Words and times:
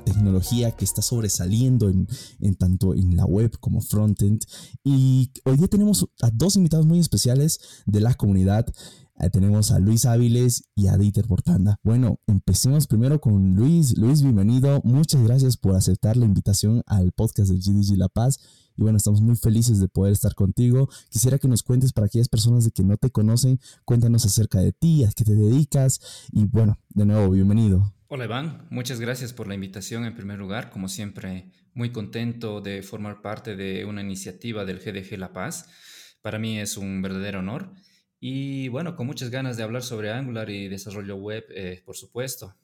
tecnología 0.00 0.72
que 0.72 0.84
está 0.84 1.02
sobresaliendo 1.02 1.88
en, 1.88 2.08
en 2.40 2.54
tanto 2.54 2.94
en 2.94 3.16
la 3.16 3.24
web 3.24 3.58
como 3.60 3.80
frontend. 3.80 4.42
Y 4.84 5.30
hoy 5.44 5.56
día 5.56 5.68
tenemos 5.68 6.06
a 6.20 6.30
dos 6.30 6.56
invitados 6.56 6.86
muy 6.86 6.98
especiales 6.98 7.60
de 7.86 8.00
la 8.00 8.14
comunidad. 8.14 8.66
Eh, 9.20 9.30
tenemos 9.30 9.70
a 9.70 9.78
Luis 9.78 10.06
Áviles 10.06 10.64
y 10.74 10.88
a 10.88 10.96
Dieter 10.96 11.26
Portanda. 11.26 11.78
Bueno, 11.82 12.18
empecemos 12.26 12.86
primero 12.86 13.20
con 13.20 13.54
Luis. 13.54 13.96
Luis, 13.96 14.22
bienvenido. 14.22 14.80
Muchas 14.84 15.22
gracias 15.22 15.56
por 15.56 15.76
aceptar 15.76 16.16
la 16.16 16.24
invitación 16.24 16.82
al 16.86 17.12
podcast 17.12 17.50
del 17.50 17.60
GDG 17.60 17.96
La 17.96 18.08
Paz. 18.08 18.40
Y 18.76 18.82
bueno, 18.82 18.96
estamos 18.96 19.20
muy 19.20 19.36
felices 19.36 19.80
de 19.80 19.88
poder 19.88 20.12
estar 20.12 20.34
contigo. 20.34 20.88
Quisiera 21.10 21.38
que 21.38 21.48
nos 21.48 21.62
cuentes 21.62 21.92
para 21.92 22.06
aquellas 22.06 22.28
personas 22.28 22.64
de 22.64 22.70
que 22.70 22.82
no 22.82 22.96
te 22.96 23.10
conocen, 23.10 23.60
cuéntanos 23.84 24.24
acerca 24.24 24.60
de 24.60 24.72
ti, 24.72 25.04
a 25.04 25.10
qué 25.10 25.24
te 25.24 25.34
dedicas. 25.34 26.28
Y 26.32 26.44
bueno, 26.44 26.78
de 26.90 27.06
nuevo, 27.06 27.30
bienvenido. 27.30 27.92
Hola 28.08 28.26
Iván, 28.26 28.66
muchas 28.68 29.00
gracias 29.00 29.32
por 29.32 29.48
la 29.48 29.54
invitación 29.54 30.04
en 30.04 30.14
primer 30.14 30.38
lugar. 30.38 30.70
Como 30.70 30.88
siempre, 30.88 31.50
muy 31.72 31.92
contento 31.92 32.60
de 32.60 32.82
formar 32.82 33.22
parte 33.22 33.56
de 33.56 33.86
una 33.86 34.02
iniciativa 34.02 34.64
del 34.64 34.80
GDG 34.80 35.18
La 35.18 35.32
Paz. 35.32 35.66
Para 36.20 36.38
mí 36.38 36.58
es 36.58 36.76
un 36.76 37.00
verdadero 37.00 37.38
honor. 37.38 37.72
Y 38.20 38.68
bueno, 38.68 38.94
con 38.96 39.06
muchas 39.06 39.30
ganas 39.30 39.56
de 39.56 39.62
hablar 39.62 39.82
sobre 39.82 40.12
Angular 40.12 40.50
y 40.50 40.68
desarrollo 40.68 41.16
web, 41.16 41.44
eh, 41.54 41.82
por 41.84 41.96
supuesto. 41.96 42.54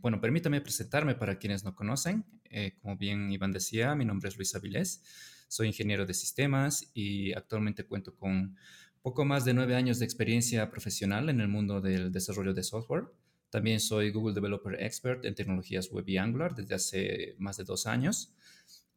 bueno, 0.00 0.20
permítame 0.20 0.60
presentarme 0.60 1.14
para 1.14 1.38
quienes 1.38 1.64
no 1.64 1.74
conocen. 1.74 2.24
Eh, 2.50 2.76
como 2.80 2.96
bien 2.96 3.30
Iván 3.30 3.52
decía, 3.52 3.94
mi 3.94 4.04
nombre 4.04 4.28
es 4.28 4.36
Luis 4.36 4.54
Avilés. 4.54 5.02
Soy 5.48 5.68
ingeniero 5.68 6.06
de 6.06 6.14
sistemas 6.14 6.90
y 6.94 7.32
actualmente 7.32 7.84
cuento 7.84 8.14
con 8.14 8.56
poco 9.02 9.24
más 9.24 9.44
de 9.44 9.54
nueve 9.54 9.76
años 9.76 9.98
de 9.98 10.04
experiencia 10.04 10.68
profesional 10.70 11.28
en 11.28 11.40
el 11.40 11.48
mundo 11.48 11.80
del 11.80 12.10
desarrollo 12.10 12.54
de 12.54 12.62
software. 12.62 13.04
También 13.50 13.78
soy 13.78 14.10
Google 14.10 14.34
Developer 14.34 14.82
Expert 14.82 15.24
en 15.24 15.34
tecnologías 15.34 15.90
web 15.90 16.08
y 16.08 16.16
Angular 16.16 16.54
desde 16.54 16.74
hace 16.74 17.36
más 17.38 17.56
de 17.56 17.64
dos 17.64 17.86
años. 17.86 18.34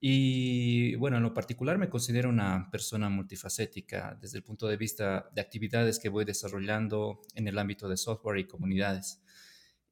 Y 0.01 0.95
bueno, 0.95 1.17
en 1.17 1.23
lo 1.23 1.33
particular 1.33 1.77
me 1.77 1.89
considero 1.89 2.29
una 2.29 2.69
persona 2.71 3.09
multifacética 3.09 4.17
desde 4.19 4.37
el 4.37 4.43
punto 4.43 4.67
de 4.67 4.77
vista 4.77 5.29
de 5.33 5.41
actividades 5.41 5.99
que 5.99 6.09
voy 6.09 6.25
desarrollando 6.25 7.21
en 7.35 7.47
el 7.47 7.59
ámbito 7.59 7.89
de 7.89 7.97
software 7.97 8.39
y 8.39 8.47
comunidades. 8.47 9.21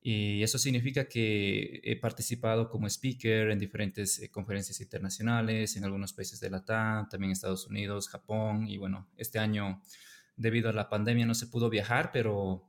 Y 0.02 0.44
eso 0.44 0.58
significa 0.58 1.08
que 1.08 1.82
he 1.84 1.96
participado 1.98 2.70
como 2.70 2.88
speaker 2.88 3.50
en 3.50 3.60
diferentes 3.60 4.20
eh, 4.20 4.30
conferencias 4.30 4.80
internacionales, 4.80 5.76
en 5.76 5.84
algunos 5.84 6.14
países 6.14 6.40
de 6.40 6.50
la 6.50 6.64
TAM, 6.64 7.10
también 7.10 7.32
Estados 7.32 7.68
Unidos, 7.68 8.08
Japón. 8.08 8.68
Y 8.68 8.78
bueno, 8.78 9.10
este 9.18 9.40
año, 9.40 9.82
debido 10.36 10.70
a 10.70 10.74
la 10.74 10.90
pandemia, 10.90 11.26
no 11.26 11.34
se 11.34 11.48
pudo 11.48 11.70
viajar, 11.70 12.12
pero 12.14 12.68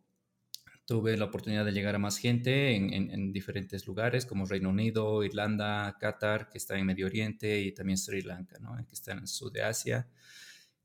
tuve 0.89 1.19
la 1.19 1.27
oportunidad 1.27 1.67
de 1.67 1.73
llegar 1.73 1.95
a 1.95 1.99
más 1.99 2.17
gente 2.17 2.75
en, 2.75 3.31
diferentes 3.31 3.87
lugares 3.87 4.25
como 4.25 4.47
Reino 4.47 4.71
Unido, 4.71 5.23
Irlanda, 5.23 5.95
Qatar, 6.01 6.49
que 6.49 6.57
está 6.57 6.79
en 6.79 6.87
Medio 6.87 7.05
Oriente, 7.05 7.61
y 7.61 7.73
también 7.73 7.99
Sri 7.99 8.23
Lanka, 8.23 8.59
¿no? 8.59 8.75
que 8.75 8.95
está 8.95 9.13
en 9.13 9.19
el 9.19 9.29
sur 9.29 9.53
de 9.53 9.63
Asia. 9.63 10.09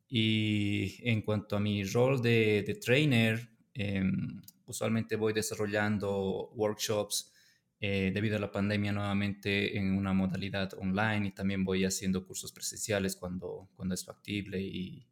Y 0.10 0.98
en 1.10 1.22
cuanto 1.22 1.56
a 1.56 1.62
mi 1.62 1.86
rol 1.86 2.22
de, 2.22 2.78
trainer, 2.84 3.50
em, 3.74 4.42
usualmente 4.66 5.16
voy 5.16 5.34
desarrollando 5.34 6.50
workshops 6.56 7.32
eh, 7.86 8.12
debido 8.14 8.38
a 8.38 8.40
la 8.40 8.50
pandemia 8.50 8.94
nuevamente 8.94 9.78
en 9.78 9.98
una 9.98 10.14
modalidad 10.14 10.74
online 10.76 11.28
y 11.28 11.32
también 11.32 11.66
voy 11.66 11.84
haciendo 11.84 12.26
cursos 12.26 12.54
presenciales 12.54 13.18
cuando, 13.18 13.70
cuando 13.76 13.94
es 13.94 14.06
factible. 14.06 14.62
Y 14.62 15.06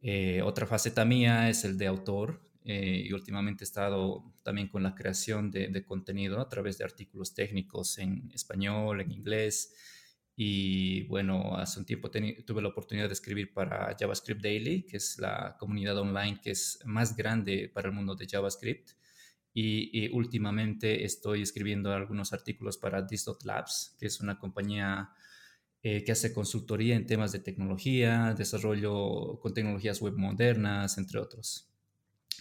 eh, 0.00 0.42
otra 0.42 0.66
faceta 0.66 1.04
mía 1.04 1.48
es 1.48 1.64
el 1.64 1.78
de 1.78 1.86
autor. 1.86 2.42
Eh, 2.64 3.04
y 3.06 3.12
últimamente 3.12 3.62
he 3.62 3.66
estado 3.66 4.34
también 4.42 4.68
con 4.68 4.82
la 4.82 4.94
creación 4.94 5.50
de, 5.50 5.84
contenido 5.84 6.40
a 6.40 6.48
través 6.48 6.78
de 6.78 6.84
artículos 6.84 7.34
técnicos 7.34 7.98
en 7.98 8.30
español, 8.34 9.00
en 9.00 9.12
inglés. 9.12 9.72
Y 10.34 11.02
bueno, 11.08 11.56
hace 11.56 11.78
un 11.78 11.84
tiempo 11.84 12.10
tuve 12.10 12.62
la 12.62 12.68
oportunidad 12.68 13.08
de 13.08 13.12
escribir 13.12 13.52
para 13.52 13.94
JavaScript 13.98 14.42
Daily, 14.42 14.84
que 14.84 14.96
es 14.96 15.18
la 15.18 15.56
comunidad 15.58 15.98
online 15.98 16.40
que 16.42 16.52
es 16.52 16.78
más 16.84 17.14
grande 17.16 17.70
para 17.72 17.88
el 17.88 17.94
mundo 17.94 18.14
de 18.14 18.26
JavaScript. 18.26 18.90
Y, 19.54 20.08
últimamente 20.14 21.04
estoy 21.04 21.42
escribiendo 21.42 21.92
algunos 21.92 22.32
artículos 22.32 22.78
para 22.78 23.06
Labs, 23.44 23.96
que 23.98 24.06
es 24.06 24.20
una 24.20 24.38
compañía 24.38 25.10
eh, 25.82 26.04
que 26.04 26.12
hace 26.12 26.32
consultoría 26.32 26.96
en 26.96 27.06
temas 27.06 27.32
de 27.32 27.40
tecnología, 27.40 28.34
desarrollo 28.34 29.38
con 29.40 29.52
tecnologías 29.52 30.00
web 30.00 30.14
modernas, 30.16 30.96
entre 30.96 31.18
otros. 31.18 31.68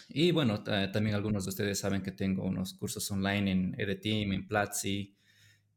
Y 0.07 0.31
bueno, 0.31 0.63
también 0.63 1.15
algunos 1.15 1.45
de 1.45 1.49
ustedes 1.49 1.79
saben 1.79 2.01
que 2.01 2.11
tengo 2.11 2.43
unos 2.43 2.73
cursos 2.73 3.09
online 3.11 3.51
en 3.51 3.75
Edeteam, 3.77 4.33
en 4.33 4.47
Platzi. 4.47 5.15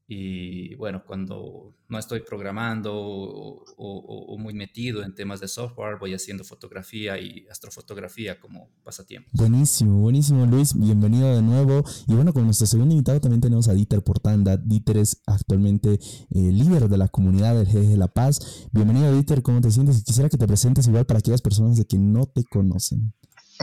Y 0.06 0.74
bueno, 0.74 1.02
cuando 1.06 1.74
no 1.88 1.98
estoy 1.98 2.20
programando 2.20 2.92
o, 2.94 4.36
muy 4.38 4.52
metido 4.52 5.02
en 5.02 5.14
temas 5.14 5.40
de 5.40 5.48
software, 5.48 5.96
voy 5.98 6.12
haciendo 6.12 6.44
fotografía 6.44 7.18
y 7.18 7.46
astrofotografía 7.50 8.38
como 8.38 8.68
pasatiempo. 8.82 9.30
Buenísimo, 9.32 10.00
buenísimo 10.00 10.44
Luis, 10.44 10.78
bienvenido 10.78 11.34
de 11.34 11.40
nuevo. 11.40 11.84
Y 12.06 12.14
bueno, 12.14 12.34
con 12.34 12.44
nuestro 12.44 12.66
segundo 12.66 12.94
invitado 12.94 13.20
también 13.20 13.40
tenemos 13.40 13.68
a 13.68 13.72
Dieter 13.72 14.02
Portanda. 14.02 14.58
Dieter 14.58 14.98
es 14.98 15.22
actualmente 15.26 15.94
eh, 15.94 15.98
líder 16.30 16.90
de 16.90 16.98
la 16.98 17.08
comunidad 17.08 17.54
del 17.54 17.66
GG 17.66 17.96
La 17.96 18.08
Paz. 18.08 18.68
Bienvenido 18.72 19.10
Dieter, 19.10 19.42
¿cómo 19.42 19.62
te 19.62 19.70
sientes? 19.70 20.00
Y 20.00 20.04
quisiera 20.04 20.28
que 20.28 20.36
te 20.36 20.46
presentes 20.46 20.86
igual 20.86 21.06
para 21.06 21.20
aquellas 21.20 21.40
personas 21.40 21.78
de 21.78 21.86
que 21.86 21.98
no 21.98 22.26
te 22.26 22.44
conocen. 22.44 23.14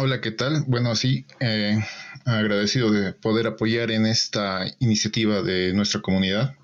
Hola, 0.04 0.20
¿qué 0.20 0.32
tal? 0.32 0.64
Bueno, 0.66 0.96
sí, 0.96 1.28
eh, 1.40 1.78
agradecido 2.26 2.90
de 2.90 3.14
poder 3.14 3.46
apoyar 3.46 3.92
en 3.92 4.08
esta 4.08 4.66
iniciativa 4.80 5.44
de 5.44 5.74
nuestra 5.74 6.02
comunidad. 6.02 6.56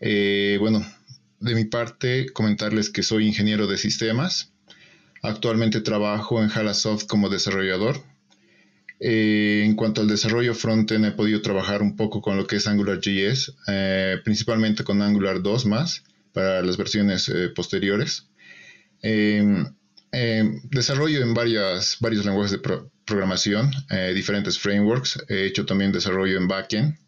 Eh, 0.00 0.56
bueno, 0.58 0.84
de 1.38 1.54
mi 1.54 1.64
parte, 1.64 2.26
comentarles 2.30 2.90
que 2.90 3.04
soy 3.04 3.24
ingeniero 3.24 3.68
de 3.68 3.78
sistemas. 3.78 4.52
Actualmente 5.22 5.80
trabajo 5.80 6.42
en 6.42 6.50
Halasoft 6.50 7.06
como 7.06 7.28
desarrollador. 7.28 8.02
Eh, 8.98 9.62
en 9.64 9.76
cuanto 9.76 10.00
al 10.00 10.08
desarrollo 10.08 10.52
frontend, 10.52 11.04
he 11.04 11.12
podido 11.12 11.42
trabajar 11.42 11.82
un 11.82 11.94
poco 11.94 12.20
con 12.20 12.36
lo 12.36 12.48
que 12.48 12.56
es 12.56 12.66
AngularJS, 12.66 13.54
principalmente 14.24 14.82
con 14.82 15.02
Angular 15.02 15.40
2 15.40 15.66
más 15.66 16.02
para 16.32 16.62
las 16.62 16.76
versiones 16.76 17.30
posteriores. 17.54 18.26
Eh, 20.12 20.60
desarrollo 20.70 21.22
en 21.22 21.34
varias, 21.34 21.98
varios 22.00 22.24
lenguajes 22.24 22.52
de 22.52 22.60
programación, 23.04 23.70
eh, 23.90 24.12
diferentes 24.14 24.58
frameworks. 24.58 25.24
He 25.28 25.46
hecho 25.46 25.66
también 25.66 25.92
desarrollo 25.92 26.36
en 26.38 26.48
backend. 26.48 26.98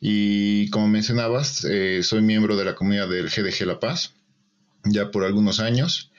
Y 0.00 0.68
como 0.70 0.88
mencionabas, 0.88 1.64
eh, 1.64 2.02
soy 2.02 2.22
miembro 2.22 2.56
de 2.56 2.64
la 2.64 2.74
comunidad 2.74 3.08
del 3.08 3.28
GDG 3.28 3.66
La 3.66 3.78
Paz 3.78 4.14
ya 4.84 5.10
por 5.10 5.24
algunos 5.24 5.60
años. 5.60 6.10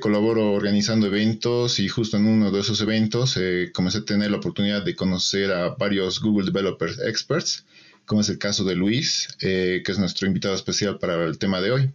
colaboro 0.00 0.52
organizando 0.52 1.08
eventos 1.08 1.78
y 1.78 1.88
justo 1.88 2.16
en 2.16 2.26
uno 2.26 2.50
de 2.50 2.60
esos 2.60 2.80
eventos 2.80 3.38
comencé 3.74 3.98
a 3.98 4.04
tener 4.04 4.30
la 4.30 4.38
oportunidad 4.38 4.82
de 4.82 4.94
conocer 4.94 5.52
a 5.52 5.74
varios 5.74 6.20
Google 6.20 6.46
Developers 6.46 6.98
Experts, 7.00 7.66
como 8.06 8.22
es 8.22 8.30
el 8.30 8.38
caso 8.38 8.64
de 8.64 8.74
Luis, 8.76 9.28
que 9.38 9.82
es 9.86 9.98
nuestro 9.98 10.26
invitado 10.26 10.54
especial 10.54 10.98
para 10.98 11.22
el 11.24 11.36
tema 11.36 11.60
de 11.60 11.72
hoy. 11.72 11.90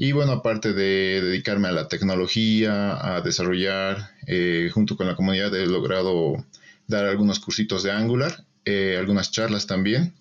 Y 0.00 0.12
bueno, 0.12 0.30
aparte 0.30 0.74
de 0.74 1.20
dedicarme 1.20 1.66
a 1.66 1.72
la 1.72 1.88
tecnología, 1.88 3.16
a 3.16 3.20
desarrollar, 3.20 4.12
eh, 4.28 4.70
junto 4.72 4.96
con 4.96 5.08
la 5.08 5.16
comunidad 5.16 5.52
he 5.56 5.66
logrado 5.66 6.46
dar 6.86 7.04
algunos 7.06 7.40
cursitos 7.40 7.82
de 7.82 7.90
Angular, 7.90 8.44
eh, 8.64 8.96
algunas 8.96 9.32
charlas 9.32 9.66
también. 9.66 10.14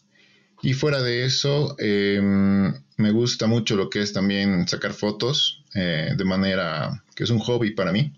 Y 0.64 0.74
fuera 0.74 1.04
de 1.04 1.26
eso, 1.26 1.76
em, 1.78 2.74
me 2.98 3.12
gusta 3.12 3.46
mucho 3.46 3.76
lo 3.76 3.92
que 3.92 4.02
es 4.02 4.14
también 4.14 4.68
sacar 4.68 4.94
fotos 4.94 5.64
eh, 5.76 6.10
de 6.18 6.26
manera 6.26 7.04
que 7.16 7.24
es 7.26 7.30
un 7.30 7.38
hobby 7.40 7.72
para 7.72 7.92
mí. 7.92 8.14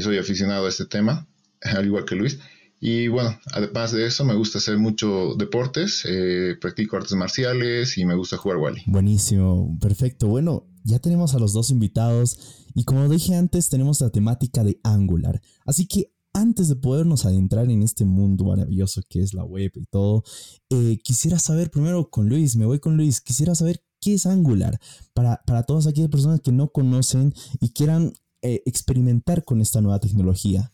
soy 0.00 0.16
aficionado 0.18 0.64
a 0.66 0.68
este 0.70 0.86
tema, 0.86 1.26
al 1.60 1.84
igual 1.84 2.06
que 2.06 2.14
Luis. 2.14 2.38
Y 2.80 3.08
bueno, 3.08 3.38
además 3.52 3.92
de 3.92 4.06
eso, 4.06 4.24
me 4.24 4.34
gusta 4.34 4.58
hacer 4.58 4.78
mucho 4.78 5.34
deportes, 5.36 6.04
eh, 6.06 6.56
practico 6.60 6.96
artes 6.96 7.14
marciales 7.14 7.96
y 7.96 8.04
me 8.04 8.14
gusta 8.14 8.36
jugar 8.36 8.58
Wally. 8.58 8.82
Buenísimo, 8.86 9.76
perfecto. 9.80 10.28
Bueno, 10.28 10.66
ya 10.84 10.98
tenemos 10.98 11.34
a 11.34 11.38
los 11.38 11.52
dos 11.52 11.70
invitados 11.70 12.38
y 12.74 12.84
como 12.84 13.08
dije 13.08 13.34
antes, 13.34 13.70
tenemos 13.70 14.00
la 14.00 14.10
temática 14.10 14.62
de 14.62 14.78
Angular. 14.82 15.40
Así 15.64 15.86
que 15.86 16.12
antes 16.34 16.68
de 16.68 16.76
podernos 16.76 17.24
adentrar 17.24 17.70
en 17.70 17.82
este 17.82 18.04
mundo 18.04 18.44
maravilloso 18.44 19.00
que 19.08 19.20
es 19.20 19.32
la 19.32 19.42
web 19.42 19.72
y 19.74 19.86
todo, 19.86 20.22
eh, 20.68 20.98
quisiera 21.02 21.38
saber 21.38 21.70
primero 21.70 22.10
con 22.10 22.28
Luis, 22.28 22.56
me 22.56 22.66
voy 22.66 22.78
con 22.78 22.98
Luis, 22.98 23.22
quisiera 23.22 23.54
saber 23.54 23.82
qué 24.00 24.14
es 24.14 24.26
Angular 24.26 24.78
para, 25.14 25.40
para 25.46 25.62
todas 25.62 25.86
aquellas 25.86 26.10
personas 26.10 26.40
que 26.42 26.52
no 26.52 26.68
conocen 26.68 27.32
y 27.58 27.70
quieran 27.70 28.12
eh, 28.42 28.62
experimentar 28.66 29.44
con 29.44 29.62
esta 29.62 29.80
nueva 29.80 29.98
tecnología. 29.98 30.70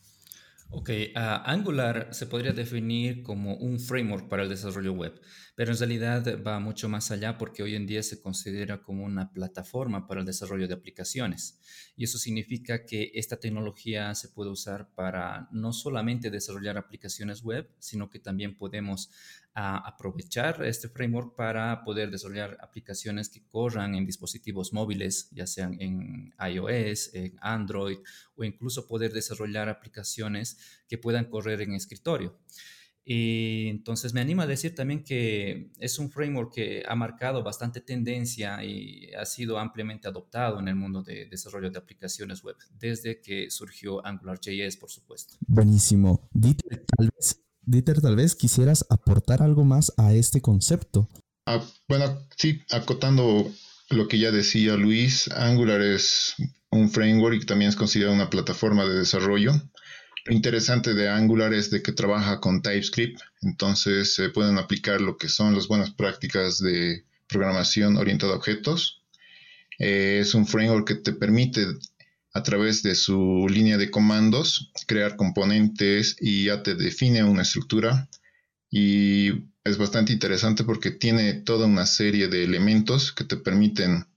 Ok, 0.75 0.89
Angular 1.13 2.07
se 2.13 2.25
podría 2.25 2.51
definir 2.51 3.21
como 3.21 3.55
un 3.57 3.79
framework 3.79 4.27
para 4.27 4.41
el 4.41 4.49
desarrollo 4.49 4.93
web, 4.93 5.21
pero 5.55 5.71
en 5.71 5.77
realidad 5.77 6.41
va 6.41 6.59
mucho 6.59 6.89
más 6.89 7.11
allá 7.11 7.37
porque 7.37 7.61
hoy 7.61 7.75
en 7.75 7.85
día 7.85 8.01
se 8.01 8.19
considera 8.19 8.81
como 8.81 9.03
una 9.03 9.31
plataforma 9.31 10.07
para 10.07 10.21
el 10.21 10.25
desarrollo 10.25 10.67
de 10.67 10.73
aplicaciones. 10.73 11.59
Y 11.95 12.05
eso 12.05 12.17
significa 12.17 12.87
que 12.87 13.11
esta 13.13 13.37
tecnología 13.37 14.15
se 14.15 14.29
puede 14.29 14.49
usar 14.49 14.89
para 14.95 15.47
no 15.51 15.73
solamente 15.73 16.31
desarrollar 16.31 16.79
aplicaciones 16.79 17.43
web, 17.43 17.69
sino 17.77 18.09
que 18.09 18.17
también 18.17 18.57
podemos 18.57 19.11
a 19.55 19.77
aprovechar 19.87 20.63
este 20.65 20.89
framework 20.89 21.35
para 21.35 21.83
poder 21.83 22.09
desarrollar 22.09 22.57
aplicaciones 22.59 23.29
que 23.29 23.45
corran 23.47 23.93
en 23.93 24.05
dispositivos 24.05 24.73
móviles, 24.73 25.29
ya 25.31 25.45
sean 25.45 25.79
en 25.79 26.33
iOS, 26.39 27.13
en 27.13 27.35
Android 27.39 27.99
o 28.35 28.43
incluso 28.43 28.87
poder 28.87 29.13
desarrollar 29.13 29.69
aplicaciones 29.69 30.57
que 30.87 30.97
puedan 30.97 31.25
correr 31.25 31.61
en 31.61 31.73
escritorio. 31.73 32.37
Y 33.05 33.67
entonces 33.67 34.13
me 34.13 34.21
anima 34.21 34.43
a 34.43 34.47
decir 34.47 34.75
también 34.75 35.03
que 35.03 35.71
es 35.77 35.99
un 35.99 36.09
framework 36.09 36.53
que 36.53 36.83
ha 36.87 36.95
marcado 36.95 37.43
bastante 37.43 37.81
tendencia 37.81 38.63
y 38.63 39.13
ha 39.13 39.25
sido 39.25 39.59
ampliamente 39.59 40.07
adoptado 40.07 40.59
en 40.59 40.69
el 40.69 40.75
mundo 40.75 41.03
de 41.03 41.25
desarrollo 41.25 41.69
de 41.69 41.79
aplicaciones 41.79 42.43
web, 42.43 42.55
desde 42.79 43.19
que 43.21 43.49
surgió 43.49 44.05
AngularJS, 44.05 44.77
por 44.77 44.89
supuesto. 44.89 45.35
Buenísimo. 45.47 46.29
Dieter, 46.31 46.85
tal 46.97 47.09
vez 47.13 47.43
Dieter, 47.65 48.01
tal 48.01 48.15
vez 48.15 48.35
quisieras 48.35 48.85
aportar 48.89 49.41
algo 49.41 49.63
más 49.63 49.93
a 49.97 50.13
este 50.13 50.41
concepto. 50.41 51.09
Ah, 51.45 51.61
bueno, 51.87 52.25
sí, 52.37 52.61
acotando 52.71 53.51
lo 53.89 54.07
que 54.07 54.19
ya 54.19 54.31
decía 54.31 54.75
Luis, 54.75 55.29
Angular 55.29 55.81
es 55.81 56.35
un 56.71 56.89
framework 56.89 57.41
y 57.41 57.45
también 57.45 57.69
es 57.69 57.75
considerado 57.75 58.15
una 58.15 58.29
plataforma 58.29 58.85
de 58.85 58.95
desarrollo. 58.95 59.53
Lo 60.25 60.33
interesante 60.33 60.93
de 60.93 61.09
Angular 61.09 61.53
es 61.53 61.69
de 61.69 61.81
que 61.81 61.91
trabaja 61.91 62.39
con 62.39 62.61
TypeScript, 62.61 63.19
entonces 63.41 64.15
se 64.15 64.29
pueden 64.29 64.57
aplicar 64.57 65.01
lo 65.01 65.17
que 65.17 65.27
son 65.27 65.53
las 65.53 65.67
buenas 65.67 65.91
prácticas 65.91 66.59
de 66.59 67.03
programación 67.27 67.97
orientada 67.97 68.33
a 68.33 68.37
objetos. 68.37 69.03
Eh, 69.79 70.19
es 70.21 70.33
un 70.33 70.47
framework 70.47 70.87
que 70.87 70.95
te 70.95 71.11
permite 71.11 71.67
a 72.33 72.41
través 72.41 72.83
de 72.83 72.95
su 72.95 73.47
línea 73.49 73.77
de 73.77 73.91
comandos, 73.91 74.71
crear 74.87 75.17
componentes 75.17 76.15
y 76.19 76.45
ya 76.45 76.63
te 76.63 76.75
define 76.75 77.23
una 77.25 77.41
estructura. 77.41 78.07
Y 78.71 79.49
es 79.65 79.77
bastante 79.77 80.13
interesante 80.13 80.63
porque 80.63 80.91
tiene 80.91 81.33
toda 81.33 81.67
una 81.67 81.85
serie 81.85 82.29
de 82.29 82.43
elementos 82.45 83.11
que 83.11 83.25
te 83.25 83.35
permiten 83.35 84.07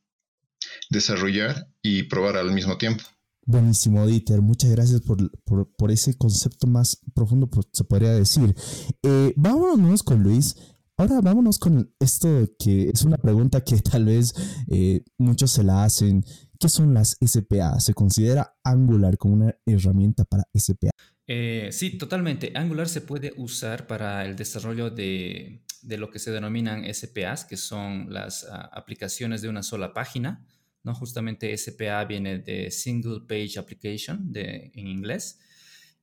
desarrollar 0.88 1.67
y 1.82 2.05
probar 2.05 2.37
al 2.37 2.52
mismo 2.52 2.79
tiempo. 2.79 3.02
Buenísimo, 3.46 4.06
Dieter. 4.06 4.43
Muchas 4.43 4.70
gracias 4.70 5.00
por, 5.00 5.90
ese 5.90 6.14
concepto 6.19 6.66
más 6.66 7.00
profundo, 7.14 7.48
se 7.72 7.84
podría 7.84 8.10
decir. 8.10 8.54
Eh, 9.02 9.32
vámonos 9.37 10.02
con 10.02 10.22
Luis. 10.22 10.56
Ahora 10.98 11.20
vámonos 11.20 11.58
con 11.58 11.94
esto 12.00 12.28
que 12.58 12.88
es 12.88 13.04
una 13.04 13.19
pregunta 13.19 13.62
que 13.62 13.76
tal 13.78 14.06
vez 14.06 14.34
eh, 14.69 15.04
muchos 15.19 15.50
se 15.50 15.62
la 15.62 15.84
hacen 15.84 16.25
¿Qué 16.58 16.69
son 16.69 16.94
las 16.94 17.16
SPA? 17.25 17.81
¿Se 17.81 17.94
considera 17.94 18.56
Angular 18.64 19.19
como 19.19 19.34
una 19.34 19.54
herramienta 19.66 20.25
para 20.25 20.44
SPA? 20.54 20.90
Eh, 21.26 21.69
sí, 21.72 21.99
totalmente. 21.99 22.52
Angular 22.54 22.88
se 22.88 23.00
puede 23.00 23.34
usar 23.37 23.87
para 23.87 24.25
el 24.25 24.37
desarrollo 24.37 24.90
de, 24.90 25.62
lo 25.82 26.10
que 26.10 26.19
se 26.19 26.31
denominan 26.31 26.84
SPAs, 26.92 27.44
que 27.44 27.56
son 27.56 28.12
las 28.12 28.44
ah, 28.44 28.70
aplicaciones 28.72 29.42
de 29.42 29.49
una 29.49 29.62
sola 29.62 29.92
página. 29.92 30.46
¿No? 30.87 30.94
Justamente 30.94 31.55
SPA 31.59 32.05
viene 32.05 32.38
de 32.38 32.71
Single 32.71 33.23
Page 33.27 33.59
Application 33.59 34.31
en 34.33 34.87
inglés. 34.87 35.41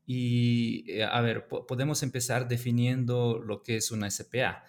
Y 0.06 0.84
eh, 0.92 1.06
a 1.06 1.22
ver, 1.22 1.48
podemos 1.48 2.04
empezar 2.04 2.50
definiendo 2.50 3.40
lo 3.40 3.64
que 3.64 3.78
es 3.78 3.92
una 3.92 4.12
SPA. 4.12 4.66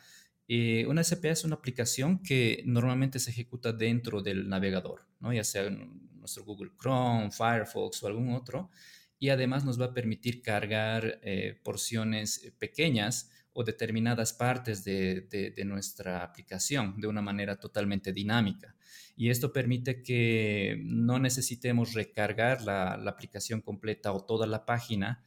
Eh, 0.46 0.86
una 0.86 1.02
SPA 1.02 1.30
es 1.30 1.42
una 1.42 1.56
aplicación 1.56 2.22
que 2.22 2.62
normalmente 2.64 3.18
se 3.18 3.32
ejecuta 3.32 3.72
dentro 3.72 4.22
del 4.22 4.48
navegador, 4.48 5.04
¿no? 5.18 5.32
ya 5.32 5.42
sea 5.42 5.68
nuestro 5.68 6.44
Google 6.44 6.70
Chrome, 6.80 7.32
Firefox 7.32 8.04
o 8.04 8.06
algún 8.06 8.34
otro, 8.34 8.70
y 9.18 9.30
además 9.30 9.64
nos 9.64 9.80
va 9.80 9.86
a 9.86 9.94
permitir 9.94 10.42
cargar 10.42 11.18
eh, 11.24 11.58
porciones 11.64 12.52
pequeñas 12.60 13.30
o 13.54 13.64
determinadas 13.64 14.32
partes 14.32 14.84
de, 14.84 15.54
nuestra 15.64 16.22
aplicación 16.22 17.00
de 17.00 17.06
una 17.06 17.22
manera 17.22 17.56
totalmente 17.56 18.12
dinámica. 18.12 18.74
Y 19.16 19.30
esto 19.30 19.52
permite 19.52 20.02
que 20.02 20.76
no 20.84 21.18
necesitemos 21.18 21.94
recargar 21.94 22.62
la, 22.62 22.94
aplicación 22.94 23.60
completa 23.60 24.12
o 24.12 24.24
toda 24.24 24.46
la 24.46 24.66
página 24.66 25.24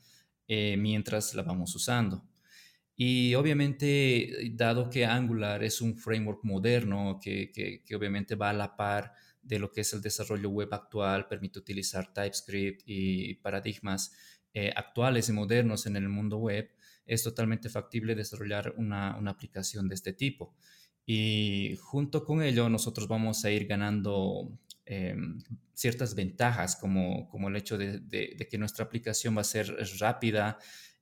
eh, 0.47 0.75
mientras 0.77 1.33
la 1.33 1.43
vamos 1.43 1.73
usando. 1.75 2.23
Y 2.95 3.35
obviamente, 3.35 4.51
dado 4.53 4.89
que 4.89 5.05
Angular 5.05 5.63
es 5.63 5.81
un 5.81 5.95
framework 5.95 6.43
moderno 6.43 7.19
que, 7.21 7.51
que, 7.53 7.95
obviamente 7.95 8.35
va 8.35 8.49
a 8.49 8.53
la 8.53 8.75
par 8.75 9.13
de 9.41 9.59
lo 9.59 9.71
que 9.71 9.81
es 9.81 9.93
el 9.93 10.01
desarrollo 10.01 10.49
web 10.49 10.73
actual, 10.73 11.27
permite 11.27 11.59
utilizar 11.59 12.11
TypeScript 12.11 12.81
y 12.85 13.35
paradigmas 13.35 14.11
eh, 14.53 14.73
actuales 14.75 15.29
y 15.29 15.33
modernos 15.33 15.85
en 15.85 15.95
el 15.95 16.09
mundo 16.09 16.37
web, 16.37 16.71
es 17.07 17.23
totalmente 17.23 17.69
factible 17.69 18.15
desarrollar 18.15 18.73
una, 18.77 19.17
una, 19.17 19.31
aplicación 19.31 19.87
de 19.87 19.95
este 19.95 20.13
tipo. 20.13 20.53
Y 21.05 21.77
junto 21.81 22.23
con 22.25 22.43
ello, 22.43 22.69
nosotros 22.69 23.07
vamos 23.07 23.43
a 23.45 23.51
ir 23.51 23.65
ganando 23.65 24.51
em, 24.85 25.39
ciertas 25.73 26.13
ventajas, 26.13 26.75
como, 26.75 27.27
como 27.29 27.47
el 27.47 27.55
hecho 27.55 27.77
de, 27.77 27.99
de 27.99 28.47
que 28.49 28.57
nuestra 28.57 28.85
aplicación 28.85 29.35
va 29.35 29.41
a 29.41 29.45
ser 29.45 29.73
rápida, 29.99 30.59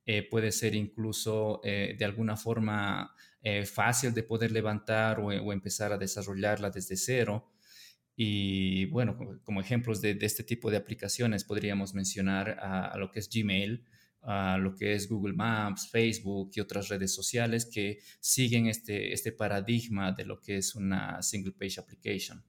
eh, 0.07 0.22
puede 0.30 0.52
ser 0.52 0.75
incluso 0.75 1.62
eh, 1.63 1.96
de 1.98 2.06
alguna 2.06 2.38
forma 2.38 3.16
eh, 3.42 3.66
fácil 3.66 4.13
de 4.13 4.22
poder 4.22 4.51
levantar 4.51 5.19
o, 5.19 5.31
empezar 5.51 5.92
a 5.92 5.98
desarrollarla 5.98 6.69
desde 6.69 6.96
cero. 6.96 7.51
Y 8.16 8.86
bueno, 8.86 9.18
como, 9.44 9.62
ejemplos 9.62 10.01
de, 10.01 10.18
este 10.22 10.44
tipo 10.44 10.69
de 10.69 10.78
aplicaciones 10.78 11.44
podríamos 11.44 11.96
mencionar 11.96 12.51
a, 12.62 12.96
lo 12.98 13.12
que 13.12 13.19
es 13.19 13.30
Gmail, 13.30 13.84
a 14.25 14.57
lo 14.57 14.75
que 14.75 14.94
es 14.94 15.07
Google 15.07 15.33
Maps, 15.33 15.89
Facebook 15.92 16.51
y 16.56 16.60
otras 16.60 16.89
redes 16.89 17.13
sociales 17.13 17.69
que 17.72 18.00
siguen 18.19 18.68
este, 18.68 19.13
este 19.13 19.31
paradigma 19.31 20.12
de 20.12 20.25
lo 20.25 20.39
que 20.42 20.57
es 20.57 20.75
una 20.75 21.22
single 21.22 21.54
page 21.54 21.80
application. 21.80 22.44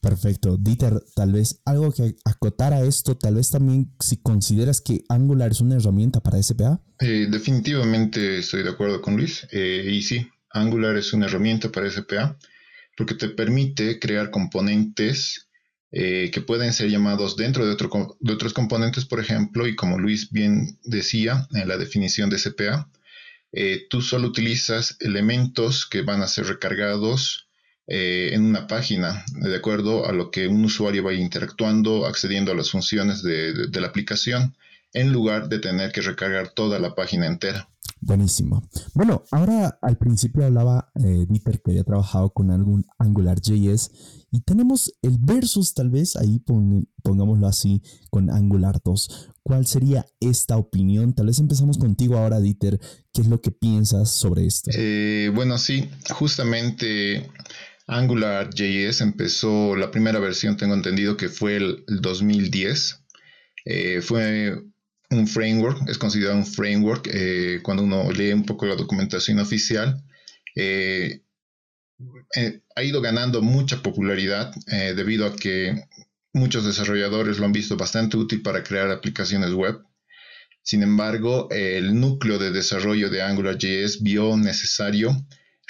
Perfecto. 0.00 0.56
Dieter, 0.56 1.00
tal 1.14 1.32
vez 1.32 1.60
algo 1.64 1.92
que 1.92 2.14
acotar 2.24 2.72
a 2.72 2.82
esto, 2.82 3.16
tal 3.16 3.36
vez 3.36 3.50
también 3.50 3.92
si 4.00 4.16
consideras 4.18 4.80
que 4.80 5.04
Angular 5.08 5.50
es 5.50 5.60
una 5.60 5.76
herramienta 5.76 6.20
para 6.20 6.42
SPA. 6.42 6.80
Eh, 7.00 7.28
definitivamente 7.30 8.38
estoy 8.38 8.62
de 8.62 8.70
acuerdo 8.70 9.00
con 9.00 9.16
Luis. 9.16 9.46
Eh, 9.52 9.90
y 9.90 10.02
sí, 10.02 10.26
Angular 10.50 10.96
es 10.96 11.12
una 11.12 11.26
herramienta 11.26 11.70
para 11.70 11.90
SPA 11.90 12.38
porque 12.96 13.14
te 13.14 13.28
permite 13.28 13.98
crear 13.98 14.30
componentes 14.30 15.49
eh, 15.92 16.30
que 16.32 16.40
pueden 16.40 16.72
ser 16.72 16.88
llamados 16.90 17.36
dentro 17.36 17.66
de, 17.66 17.72
otros 17.72 18.52
componentes, 18.52 19.04
por 19.04 19.20
ejemplo, 19.20 19.66
y 19.66 19.76
como 19.76 19.98
Luis 19.98 20.30
bien 20.30 20.78
decía 20.84 21.48
en 21.52 21.68
la 21.68 21.76
definición 21.76 22.30
de 22.30 22.38
SPA, 22.38 22.88
tú 23.88 24.00
solo 24.00 24.28
utilizas 24.28 24.96
elementos 25.00 25.84
que 25.86 26.02
van 26.02 26.22
a 26.22 26.28
ser 26.28 26.46
recargados 26.46 27.50
eh, 27.92 28.34
en 28.34 28.44
una 28.44 28.68
página, 28.68 29.24
de 29.34 29.56
acuerdo 29.56 30.06
a 30.06 30.12
lo 30.12 30.30
que 30.30 30.46
un 30.46 30.64
usuario 30.64 31.02
vaya 31.02 31.18
interactuando, 31.18 32.06
accediendo 32.06 32.52
a 32.52 32.54
las 32.54 32.70
funciones 32.70 33.20
de, 33.20 33.68
la 33.72 33.88
aplicación, 33.88 34.54
en 34.92 35.12
lugar 35.12 35.48
de 35.48 35.58
tener 35.58 35.90
que 35.90 36.00
recargar 36.00 36.50
toda 36.50 36.78
la 36.78 36.94
página 36.94 37.26
entera. 37.26 37.68
Buenísimo. 38.00 38.62
Bueno, 38.94 39.24
ahora 39.30 39.78
al 39.82 39.98
principio 39.98 40.44
hablaba 40.44 40.90
eh, 40.94 41.26
Dieter 41.28 41.60
que 41.60 41.72
había 41.72 41.84
trabajado 41.84 42.30
con 42.30 42.50
algún 42.50 42.86
AngularJS 42.98 43.90
y 44.32 44.40
tenemos 44.40 44.92
el 45.02 45.18
versus 45.18 45.74
tal 45.74 45.90
vez 45.90 46.16
ahí 46.16 46.42
pongámoslo 47.02 47.46
así 47.46 47.82
con 48.10 48.30
Angular 48.30 48.80
2. 48.82 49.30
¿Cuál 49.42 49.66
sería 49.66 50.06
esta 50.20 50.56
opinión? 50.56 51.14
Tal 51.14 51.26
vez 51.26 51.40
empezamos 51.40 51.78
contigo 51.78 52.16
ahora, 52.16 52.40
Dieter. 52.40 52.80
¿Qué 53.12 53.22
es 53.22 53.28
lo 53.28 53.40
que 53.40 53.50
piensas 53.50 54.10
sobre 54.10 54.46
esto? 54.46 54.70
Eh, 54.72 55.30
bueno, 55.34 55.58
sí, 55.58 55.90
justamente 56.10 57.28
AngularJS 57.86 59.00
empezó, 59.00 59.74
la 59.76 59.90
primera 59.90 60.20
versión 60.20 60.56
tengo 60.56 60.74
entendido 60.74 61.16
que 61.16 61.28
fue 61.28 61.56
el, 61.56 61.84
2010. 61.88 63.04
Eh, 63.66 64.00
fue 64.00 64.62
un 65.10 65.26
framework, 65.26 65.88
es 65.88 65.98
considerado 65.98 66.36
un 66.36 66.46
framework 66.46 67.08
eh, 67.12 67.60
cuando 67.62 67.82
uno 67.82 68.10
lee 68.12 68.32
un 68.32 68.44
poco 68.44 68.66
la 68.66 68.76
documentación 68.76 69.38
oficial. 69.38 70.02
Eh, 70.54 71.22
ha 72.76 72.82
ido 72.82 73.00
ganando 73.00 73.42
mucha 73.42 73.82
popularidad 73.82 74.54
debido 74.96 75.26
a 75.26 75.36
que 75.36 75.84
muchos 76.32 76.64
desarrolladores 76.64 77.38
lo 77.38 77.44
han 77.44 77.52
visto 77.52 77.76
bastante 77.76 78.16
útil 78.16 78.40
para 78.40 78.62
crear 78.62 78.90
aplicaciones 78.90 79.52
web. 79.52 79.82
Sin 80.62 80.82
embargo, 80.82 81.48
el 81.50 82.00
núcleo 82.00 82.38
de 82.38 82.52
desarrollo 82.52 83.10
de 83.10 83.20
AngularJS 83.20 84.02
vio 84.02 84.34
necesario 84.38 85.14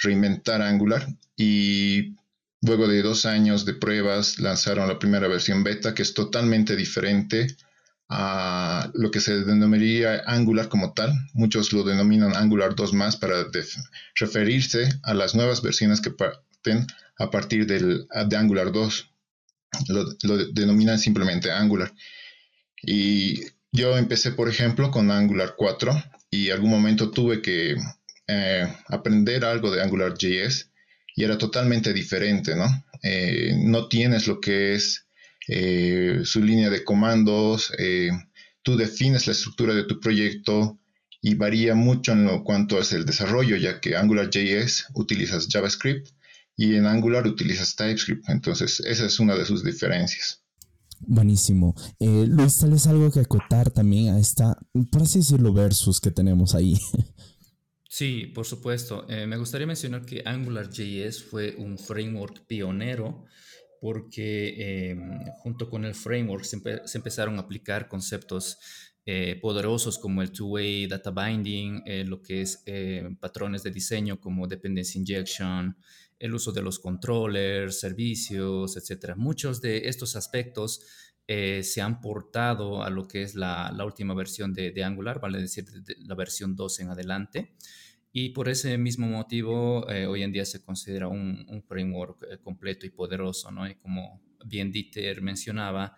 reinventar 0.01 0.61
Angular 0.61 1.07
y 1.35 2.15
luego 2.61 2.87
de 2.87 3.01
dos 3.01 3.25
años 3.25 3.65
de 3.65 3.73
pruebas 3.73 4.39
lanzaron 4.39 4.87
la 4.87 4.99
primera 4.99 5.27
versión 5.27 5.63
beta 5.63 5.93
que 5.93 6.01
es 6.01 6.13
totalmente 6.13 6.75
diferente 6.75 7.55
a 8.13 8.91
lo 8.93 9.09
que 9.09 9.21
se 9.21 9.45
denominaría 9.45 10.21
Angular 10.25 10.67
como 10.67 10.93
tal. 10.93 11.13
Muchos 11.33 11.71
lo 11.71 11.83
denominan 11.83 12.35
Angular 12.35 12.75
2 12.75 12.91
más 12.93 13.15
para 13.15 13.45
referirse 14.15 14.89
a 15.03 15.13
las 15.13 15.33
nuevas 15.33 15.61
versiones 15.61 16.01
que 16.01 16.11
parten 16.11 16.87
a 17.17 17.31
partir 17.31 17.65
del, 17.65 18.07
de 18.27 18.35
Angular 18.35 18.73
2. 18.73 19.09
Lo, 19.87 20.37
denominan 20.51 20.99
simplemente 20.99 21.51
Angular. 21.51 21.93
Y 22.83 23.45
yo 23.71 23.97
empecé, 23.97 24.33
por 24.33 24.49
ejemplo, 24.49 24.91
con 24.91 25.09
Angular 25.09 25.55
4 25.57 26.03
y 26.29 26.49
algún 26.49 26.69
momento 26.69 27.11
tuve 27.11 27.41
que 27.41 27.77
eh, 28.27 28.75
aprender 28.89 29.45
algo 29.45 29.71
de 29.71 29.81
Angular 29.81 30.15
JS 30.17 30.69
y 31.15 31.23
era 31.23 31.37
totalmente 31.37 31.93
diferente, 31.93 32.57
¿no? 32.57 32.65
Eh, 33.03 33.53
no 33.55 33.87
tienes 33.87 34.27
lo 34.27 34.41
que 34.41 34.75
es 34.75 35.05
eh, 35.47 36.21
su 36.23 36.43
línea 36.43 36.69
de 36.69 36.83
comandos, 36.83 37.73
eh, 37.77 38.11
tú 38.61 38.77
defines 38.77 39.27
la 39.27 39.33
estructura 39.33 39.73
de 39.73 39.85
tu 39.85 39.99
proyecto 39.99 40.79
y 41.21 41.35
varía 41.35 41.75
mucho 41.75 42.13
en 42.13 42.25
lo 42.25 42.43
cuanto 42.43 42.79
es 42.79 42.93
el 42.93 43.05
desarrollo, 43.05 43.57
ya 43.57 43.79
que 43.79 43.95
AngularJS 43.95 44.87
utilizas 44.93 45.47
JavaScript 45.49 46.09
y 46.55 46.75
en 46.75 46.85
Angular 46.85 47.27
utilizas 47.27 47.75
TypeScript. 47.75 48.29
Entonces, 48.29 48.79
esa 48.81 49.05
es 49.05 49.19
una 49.19 49.35
de 49.35 49.45
sus 49.45 49.63
diferencias. 49.63 50.43
Buenísimo. 50.99 51.75
Eh, 51.99 52.25
Luis, 52.27 52.57
tal 52.59 52.71
vez 52.71 52.85
algo 52.85 53.11
que 53.11 53.21
acotar 53.21 53.71
también 53.71 54.13
a 54.13 54.19
esta, 54.19 54.57
por 54.91 55.01
así 55.01 55.19
decirlo, 55.19 55.53
versus 55.53 55.99
que 55.99 56.11
tenemos 56.11 56.55
ahí. 56.55 56.77
Sí, 57.93 58.27
por 58.33 58.45
supuesto. 58.45 59.05
me 59.27 59.35
gustaría 59.35 59.67
mencionar 59.67 60.05
que 60.05 60.23
AngularJS 60.25 61.23
fue 61.23 61.55
un 61.57 61.77
framework 61.77 62.47
pionero 62.47 63.25
porque 63.81 64.91
em, 64.91 65.25
junto 65.39 65.67
con 65.67 65.85
el 65.85 65.95
framework 65.95 66.45
se, 66.45 66.61
empezaron 66.93 67.37
a 67.37 67.41
aplicar 67.41 67.87
conceptos 67.87 68.59
eh, 69.07 69.39
poderosos 69.41 69.97
como 69.97 70.21
el 70.21 70.31
two-way 70.31 70.85
data 70.85 71.09
binding, 71.09 71.81
eh, 71.87 72.03
lo 72.05 72.21
que 72.21 72.41
es 72.41 72.61
eh, 72.67 73.09
patrones 73.19 73.63
de 73.63 73.71
diseño 73.71 74.21
como 74.21 74.47
dependency 74.47 74.99
injection, 74.99 75.75
el 76.19 76.33
uso 76.35 76.51
de 76.51 76.61
los 76.61 76.77
controllers, 76.77 77.79
servicios, 77.79 78.77
etc. 78.77 79.15
Muchos 79.15 79.61
de 79.61 79.89
estos 79.89 80.15
aspectos 80.15 80.81
se 81.27 81.79
han 81.79 82.01
portado 82.01 82.83
a 82.83 82.89
lo 82.89 83.07
que 83.07 83.23
es 83.23 83.35
la, 83.35 83.73
última 83.85 84.13
versión 84.13 84.53
de, 84.53 84.71
de, 84.71 84.83
Angular, 84.83 85.21
vale 85.21 85.39
decir, 85.39 85.65
la 85.99 86.13
versión 86.13 86.57
2 86.57 86.81
en 86.81 86.89
adelante. 86.89 87.53
Y 88.13 88.29
por 88.29 88.49
ese 88.49 88.77
mismo 88.77 89.07
motivo, 89.07 89.89
eh, 89.89 90.05
hoy 90.05 90.23
en 90.23 90.31
día 90.33 90.45
se 90.45 90.61
considera 90.61 91.07
un, 91.07 91.63
framework 91.67 92.23
eh, 92.29 92.37
completo 92.39 92.85
y 92.85 92.89
poderoso, 92.89 93.51
¿no? 93.51 93.67
Y 93.69 93.75
como 93.75 94.21
bien 94.45 94.71
Dieter 94.71 95.21
mencionaba, 95.21 95.95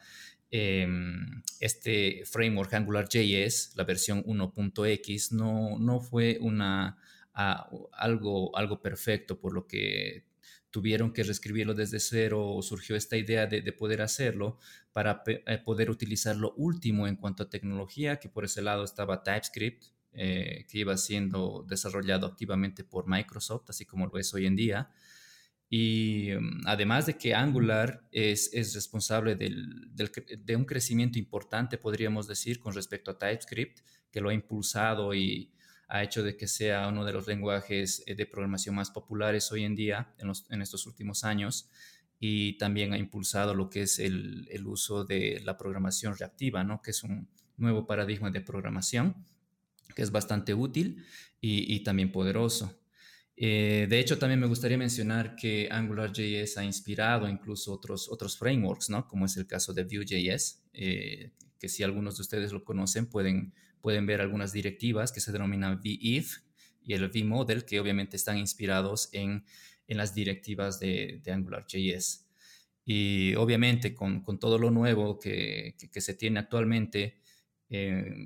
em, 0.51 1.41
este 1.59 2.23
framework 2.25 2.73
AngularJS, 2.73 3.75
la 3.75 3.83
versión 3.83 4.23
1.x, 4.25 5.31
no, 5.31 5.79
no 5.79 5.99
fue 5.99 6.37
una, 6.39 6.97
algo, 7.33 8.55
algo 8.55 8.81
perfecto, 8.81 9.39
por 9.39 9.53
lo 9.53 9.65
que 9.65 10.25
tuvieron 10.69 11.13
que 11.13 11.23
reescribirlo 11.23 11.73
desde 11.73 11.99
cero, 11.99 12.59
surgió 12.61 12.95
esta 12.95 13.17
idea 13.17 13.47
de, 13.47 13.61
de 13.61 13.73
poder 13.73 14.01
hacerlo 14.01 14.57
para 14.91 15.23
eh, 15.27 15.57
poder 15.63 15.89
utilizar 15.89 16.35
lo 16.35 16.53
último 16.55 17.07
en 17.07 17.15
cuanto 17.15 17.43
a 17.43 17.49
tecnología, 17.49 18.19
que 18.19 18.29
por 18.29 18.45
ese 18.45 18.61
lado 18.61 18.83
estaba 18.83 19.23
TypeScript, 19.23 19.85
eh, 20.15 20.65
que 20.69 20.79
iba 20.79 20.95
siendo 20.97 21.65
desarrollado 21.67 22.27
activamente 22.27 22.83
por 22.83 23.07
Microsoft, 23.07 23.69
así 23.69 23.85
como 23.85 24.07
lo 24.07 24.17
es 24.19 24.33
hoy 24.33 24.45
en 24.45 24.55
día. 24.55 24.91
Y 25.69 26.29
mm, 26.39 26.67
además 26.67 27.07
de 27.07 27.17
que 27.17 27.33
Angular 27.33 28.07
es, 28.11 28.51
es 28.53 28.75
responsable 28.75 29.35
del, 29.35 29.89
de 29.91 30.55
un 30.55 30.65
crecimiento 30.65 31.17
importante, 31.17 31.79
podríamos 31.79 32.27
decir, 32.27 32.59
con 32.59 32.75
respecto 32.75 33.09
a 33.09 33.17
TypeScript, 33.17 33.79
que 34.11 34.21
lo 34.21 34.29
ha 34.29 34.35
impulsado 34.35 35.15
y 35.15 35.51
ha 35.87 36.03
hecho 36.03 36.21
de 36.21 36.37
que 36.37 36.47
sea 36.47 36.87
uno 36.87 37.05
de 37.05 37.13
los 37.13 37.27
lenguajes 37.27 38.03
eh, 38.05 38.13
de 38.13 38.25
programación 38.27 38.75
más 38.75 38.91
populares 38.91 39.51
hoy 39.51 39.63
en 39.63 39.75
día, 39.75 40.13
en, 40.19 40.27
los, 40.27 40.45
en 40.51 40.61
estos 40.61 40.85
últimos 40.85 41.23
años, 41.23 41.69
y 42.19 42.57
también 42.59 42.93
ha 42.93 42.97
impulsado 42.97 43.55
lo 43.55 43.69
que 43.69 43.81
es 43.81 43.97
el, 43.97 44.47
el 44.51 44.67
uso 44.67 45.05
de 45.05 45.41
la 45.43 45.57
programación 45.57 46.15
reactiva, 46.15 46.63
¿no? 46.63 46.81
que 46.83 46.91
es 46.91 47.03
un 47.03 47.27
nuevo 47.57 47.87
paradigma 47.87 48.31
de 48.31 48.41
programación 48.41 49.25
que 49.95 50.01
es 50.01 50.11
bastante 50.11 50.53
útil 50.53 51.05
y, 51.39 51.79
también 51.81 52.11
poderoso. 52.11 52.79
Eh, 53.35 53.87
de 53.89 53.99
hecho, 53.99 54.17
también 54.17 54.39
me 54.39 54.47
gustaría 54.47 54.77
mencionar 54.77 55.35
que 55.35 55.67
AngularJS 55.71 56.57
ha 56.57 56.63
inspirado 56.63 57.27
incluso 57.27 57.73
otros, 57.73 58.09
otros 58.09 58.37
frameworks, 58.37 58.89
¿no? 58.89 59.07
como 59.07 59.25
es 59.25 59.35
el 59.37 59.47
caso 59.47 59.73
de 59.73 59.83
Vue.js, 59.83 60.63
eh, 60.73 61.31
que 61.59 61.67
si 61.67 61.83
algunos 61.83 62.17
de 62.17 62.21
ustedes 62.21 62.51
lo 62.53 62.63
conocen, 62.63 63.07
pueden, 63.07 63.53
pueden 63.81 64.05
ver 64.05 64.21
algunas 64.21 64.53
directivas 64.53 65.11
que 65.11 65.19
se 65.19 65.31
denominan 65.31 65.81
VIF 65.81 66.39
y 66.85 66.93
el 66.93 67.09
vModel, 67.09 67.65
que 67.65 67.79
obviamente 67.79 68.15
están 68.15 68.37
inspirados 68.37 69.09
en, 69.11 69.43
en 69.87 69.97
las 69.97 70.13
directivas 70.13 70.79
de, 70.79 71.21
de 71.23 71.31
AngularJS. 71.31 72.27
Y 72.85 73.35
obviamente 73.35 73.93
con, 73.93 74.21
con, 74.21 74.39
todo 74.39 74.57
lo 74.57 74.69
nuevo 74.69 75.17
que, 75.17 75.75
que 75.91 76.01
se 76.01 76.13
tiene 76.13 76.39
actualmente, 76.39 77.21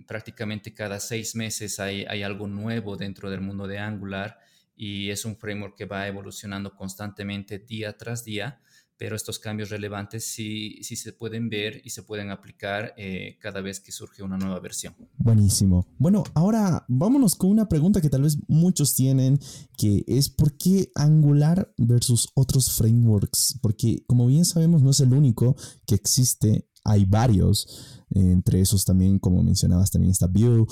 prácticamente 0.06 0.74
cada 0.74 1.00
seis 1.00 1.36
meses 1.36 1.80
hay, 1.80 2.06
hay, 2.10 2.24
algo 2.24 2.48
nuevo 2.48 2.98
dentro 2.98 3.30
del 3.30 3.42
mundo 3.42 3.68
de 3.68 3.80
Angular 3.80 4.40
y 4.76 5.10
es 5.10 5.26
un 5.26 5.38
framework 5.38 5.76
que 5.76 5.86
va 5.86 6.08
evolucionando 6.08 6.76
constantemente 6.76 7.58
día 7.60 7.98
tras 7.98 8.24
día, 8.24 8.62
pero 8.98 9.16
estos 9.16 9.40
cambios 9.40 9.70
relevantes 9.70 10.26
sí, 10.26 10.80
sí 10.84 10.96
se 10.96 11.14
pueden 11.14 11.50
ver 11.50 11.82
y 11.84 11.92
se 11.92 12.04
pueden 12.04 12.30
aplicar 12.30 12.94
eh, 12.98 13.38
cada 13.40 13.62
vez 13.62 13.80
que 13.80 13.92
surge 13.92 14.24
una 14.24 14.38
nueva 14.38 14.60
versión. 14.60 14.96
Buenísimo. 15.18 15.88
Bueno, 15.98 16.24
ahora 16.34 16.84
vámonos 16.88 17.36
con 17.36 17.50
una 17.50 17.70
pregunta 17.70 18.02
que 18.02 18.10
tal 18.10 18.24
vez 18.24 18.38
muchos 18.48 18.96
tienen, 18.96 19.40
que 19.78 20.04
es 20.08 20.30
¿por 20.30 20.58
qué 20.58 20.92
Angular 20.96 21.72
versus 21.78 22.30
otros 22.34 22.76
frameworks? 22.76 23.60
Porque 23.62 24.04
como 24.08 24.28
bien 24.28 24.46
sabemos 24.46 24.82
no 24.82 24.90
es 24.90 25.00
el 25.00 25.14
único 25.14 25.56
que 25.86 25.96
existe, 25.96 26.68
hay 26.84 27.06
varios 27.06 27.97
entre 28.12 28.62
esos 28.62 28.86
también, 28.86 29.20
como 29.20 29.44
mencionabas, 29.44 29.92
también 29.92 30.12
está 30.12 30.28
Vue, 30.28 30.66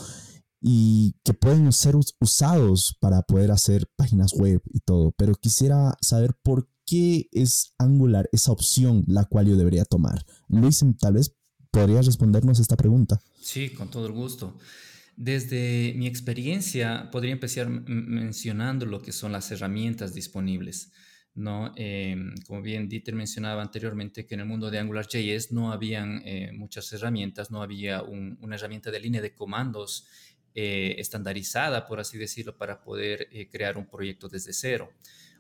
y 0.61 1.15
que 1.23 1.33
pueden 1.33 1.71
ser 1.71 1.95
usados 2.19 2.97
para 2.99 3.21
poder 3.21 3.51
hacer 3.51 3.87
páginas 3.95 4.33
web 4.33 4.61
y 4.73 4.79
todo. 4.79 5.11
Pero 5.17 5.35
quisiera 5.35 5.95
saber 6.01 6.35
por 6.41 6.67
qué 6.85 7.27
es 7.31 7.73
Angular 7.77 8.29
esa 8.31 8.51
opción 8.51 9.03
la 9.07 9.25
cual 9.25 9.47
yo 9.47 9.57
debería 9.57 9.85
tomar. 9.85 10.25
Luis, 10.47 10.83
tal 10.99 11.13
vez 11.13 11.35
podrías 11.71 12.05
respondernos 12.05 12.59
esta 12.59 12.77
pregunta. 12.77 13.21
Sí, 13.41 13.69
con 13.69 13.89
todo 13.89 14.07
el 14.07 14.13
gusto. 14.13 14.57
Desde 15.17 15.93
mi 15.95 16.07
experiencia, 16.07 17.09
podría 17.11 17.33
empezar 17.33 17.69
mencionando 17.69 18.85
lo 18.85 19.01
que 19.01 19.11
son 19.11 19.31
las 19.31 19.51
herramientas 19.51 20.13
disponibles. 20.13 20.91
¿No? 21.35 21.73
Em, 21.75 22.33
como 22.47 22.61
bien 22.61 22.87
Dieter 22.87 23.13
mencionaba 23.13 23.61
anteriormente, 23.61 24.25
que 24.25 24.35
en 24.35 24.41
el 24.41 24.45
mundo 24.45 24.71
de 24.71 24.79
AngularJS 24.79 25.51
no 25.51 25.71
habían 25.71 26.21
eh, 26.25 26.51
muchas 26.53 26.91
herramientas, 26.93 27.51
no 27.51 27.61
había 27.61 28.01
una 28.03 28.55
herramienta 28.55 28.89
de 28.89 28.99
línea 28.99 29.21
de 29.21 29.35
comandos 29.35 30.07
eh, 30.55 30.95
estandarizada, 30.97 31.85
por 31.85 31.99
así 31.99 32.17
decirlo, 32.17 32.57
para 32.57 32.81
poder 32.81 33.27
eh, 33.31 33.49
crear 33.49 33.77
un 33.77 33.85
proyecto 33.85 34.29
desde 34.29 34.53
cero. 34.53 34.89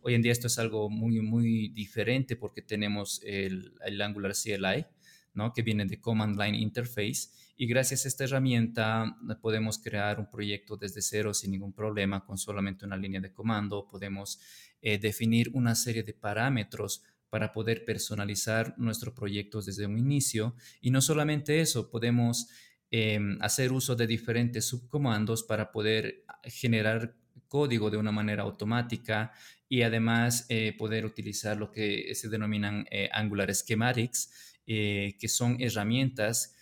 Hoy 0.01 0.13
en 0.13 0.21
día 0.21 0.33
esto 0.33 0.47
es 0.47 0.59
algo 0.59 0.89
muy, 0.89 1.21
muy 1.21 1.69
diferente 1.69 2.35
porque 2.35 2.61
tenemos 2.61 3.21
el, 3.23 3.73
el 3.85 4.01
Angular 4.01 4.33
CLI, 4.33 4.85
¿no? 5.33 5.53
que 5.53 5.61
viene 5.61 5.85
de 5.85 5.99
Command 5.99 6.39
Line 6.39 6.57
Interface 6.59 7.29
y 7.57 7.67
gracias 7.67 8.03
a 8.03 8.09
esta 8.09 8.25
herramienta 8.25 9.17
podemos 9.41 9.77
crear 9.77 10.19
un 10.19 10.29
proyecto 10.29 10.75
desde 10.75 11.01
cero 11.01 11.33
sin 11.33 11.51
ningún 11.51 11.71
problema 11.71 12.25
con 12.25 12.37
solamente 12.37 12.85
una 12.85 12.97
línea 12.97 13.21
de 13.21 13.31
comando. 13.31 13.87
Podemos 13.87 14.39
eh, 14.87 14.99
definir 14.99 15.49
una 15.53 15.73
serie 15.73 16.03
de 16.03 16.13
parámetros 16.13 17.01
para 17.31 17.51
poder 17.51 17.85
personalizar 17.85 18.75
nuestro 18.77 19.15
proyecto 19.15 19.59
desde 19.59 19.87
un 19.87 19.97
inicio. 19.97 20.55
Y 20.79 20.91
no 20.91 21.01
solamente 21.01 21.59
eso, 21.59 21.89
podemos 21.89 22.49
em, 22.91 23.39
hacer 23.41 23.71
uso 23.71 23.95
de 23.95 24.05
diferentes 24.05 24.65
subcomandos 24.65 25.41
para 25.41 25.71
poder 25.71 26.23
generar 26.43 27.15
código 27.47 27.89
de 27.89 27.97
una 27.97 28.11
manera 28.11 28.43
automática 28.43 29.31
y 29.67 29.81
además 29.81 30.45
eh, 30.49 30.75
poder 30.77 31.03
utilizar 31.03 31.57
lo 31.57 31.71
que 31.71 32.13
se 32.13 32.29
denominan 32.29 32.85
eh, 32.91 33.09
Angular 33.11 33.51
Schematics, 33.55 34.53
que 34.67 35.27
son 35.27 35.57
herramientas 35.61 36.53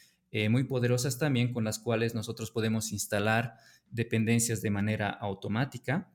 muy 0.49 0.63
poderosas 0.63 1.17
también 1.17 1.53
con 1.53 1.63
las 1.63 1.79
cuales 1.79 2.15
nosotros 2.15 2.51
podemos 2.51 2.91
instalar 2.91 3.55
dependencias 3.91 4.61
de 4.61 4.71
manera 4.71 5.09
automática. 5.09 6.09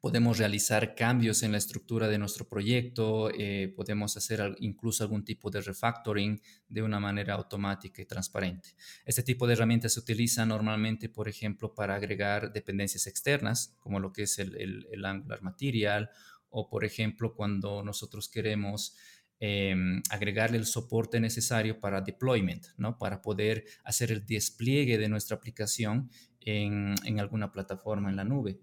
Podemos 0.00 0.38
realizar 0.38 0.94
cambios 0.94 1.42
en 1.42 1.50
la 1.50 1.58
estructura 1.58 2.06
de 2.06 2.18
nuestro 2.18 2.46
proyecto, 2.46 3.30
eh, 3.30 3.72
podemos 3.74 4.16
hacer 4.16 4.54
incluso 4.60 5.02
algún 5.02 5.24
tipo 5.24 5.50
de 5.50 5.60
refactoring 5.60 6.40
de 6.68 6.82
una 6.82 7.00
manera 7.00 7.34
automática 7.34 8.00
y 8.00 8.06
transparente. 8.06 8.76
Este 9.04 9.24
tipo 9.24 9.46
de 9.46 9.54
herramientas 9.54 9.94
se 9.94 10.00
utiliza 10.00 10.46
normalmente, 10.46 11.08
por 11.08 11.28
ejemplo, 11.28 11.74
para 11.74 11.96
agregar 11.96 12.52
dependencias 12.52 13.08
externas, 13.08 13.76
como 13.80 13.98
lo 13.98 14.12
que 14.12 14.22
es 14.22 14.38
el, 14.38 15.04
Angular 15.04 15.42
Material, 15.42 16.10
o 16.50 16.68
por 16.68 16.84
ejemplo, 16.84 17.34
cuando 17.34 17.82
nosotros 17.82 18.28
queremos 18.28 18.96
em, 19.40 20.00
agregarle 20.10 20.58
el 20.58 20.66
soporte 20.66 21.18
necesario 21.18 21.80
para 21.80 22.02
deployment, 22.02 22.66
¿no? 22.76 22.98
Para 22.98 23.20
poder 23.20 23.64
hacer 23.84 24.12
el 24.12 24.24
despliegue 24.26 24.96
de 24.96 25.08
nuestra 25.08 25.36
aplicación 25.36 26.10
en 26.40 27.20
alguna 27.20 27.52
plataforma 27.52 28.08
en 28.08 28.16
la 28.16 28.24
nube. 28.24 28.58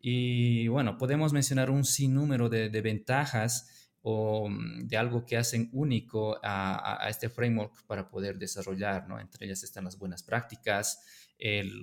Y 0.00 0.68
bueno, 0.68 0.98
podemos 0.98 1.32
mencionar 1.32 1.70
un 1.70 1.84
sinnúmero 1.84 2.48
de, 2.48 2.68
de 2.68 2.80
ventajas 2.80 3.90
o 4.02 4.48
mm, 4.48 4.86
de 4.86 4.96
algo 4.96 5.24
que 5.26 5.36
hacen 5.36 5.68
único 5.72 6.38
a, 6.42 7.04
a, 7.04 7.08
este 7.08 7.28
framework 7.28 7.84
para 7.86 8.08
poder 8.08 8.38
desarrollar, 8.38 9.08
¿no? 9.08 9.18
Entre 9.18 9.46
ellas 9.46 9.62
están 9.62 9.84
las 9.84 9.98
buenas 9.98 10.22
prácticas 10.22 11.00
el, 11.38 11.82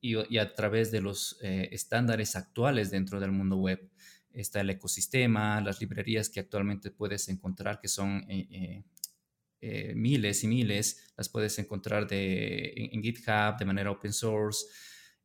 y, 0.00 0.16
y, 0.34 0.38
a 0.38 0.54
través 0.54 0.90
de 0.90 1.00
los 1.00 1.38
eh, 1.42 1.68
estándares 1.72 2.36
actuales 2.36 2.90
dentro 2.90 3.20
del 3.20 3.32
mundo 3.32 3.56
web 3.56 3.90
está 4.32 4.60
el 4.60 4.70
ecosistema, 4.70 5.60
las 5.60 5.80
librerías 5.80 6.28
que 6.28 6.40
actualmente 6.40 6.90
puedes 6.90 7.28
encontrar, 7.28 7.80
que 7.80 7.88
son 7.88 8.24
eh, 8.28 8.46
eh, 8.50 8.84
eh 9.60 9.92
miles 9.94 10.44
y 10.44 10.48
miles, 10.48 11.12
las 11.16 11.28
puedes 11.28 11.58
encontrar 11.58 12.06
de, 12.06 12.72
en 12.92 13.02
GitHub 13.02 13.58
de 13.58 13.64
manera 13.64 13.90
open 13.90 14.12
source. 14.12 14.66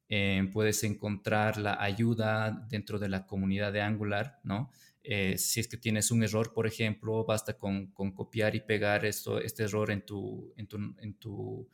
Eh, 0.07 0.47
puedes 0.53 0.83
encontrar 0.83 1.57
la 1.57 1.81
ayuda 1.81 2.65
dentro 2.69 2.99
de 2.99 3.09
la 3.09 3.25
comunidad 3.25 3.73
de 3.73 3.81
Angular, 3.81 4.39
¿no? 4.43 4.71
Eh, 5.03 5.37
si 5.37 5.59
es 5.59 5.67
que 5.67 5.77
tienes 5.77 6.11
un 6.11 6.23
error, 6.23 6.53
por 6.53 6.67
ejemplo, 6.67 7.25
basta 7.25 7.57
con, 7.57 7.87
copiar 7.91 8.55
y 8.55 8.59
pegar 8.59 9.05
esto, 9.05 9.39
este 9.39 9.63
error 9.63 9.91
en 9.91 10.05
tu, 10.05 10.53
en 10.57 10.67
tu, 11.17 11.69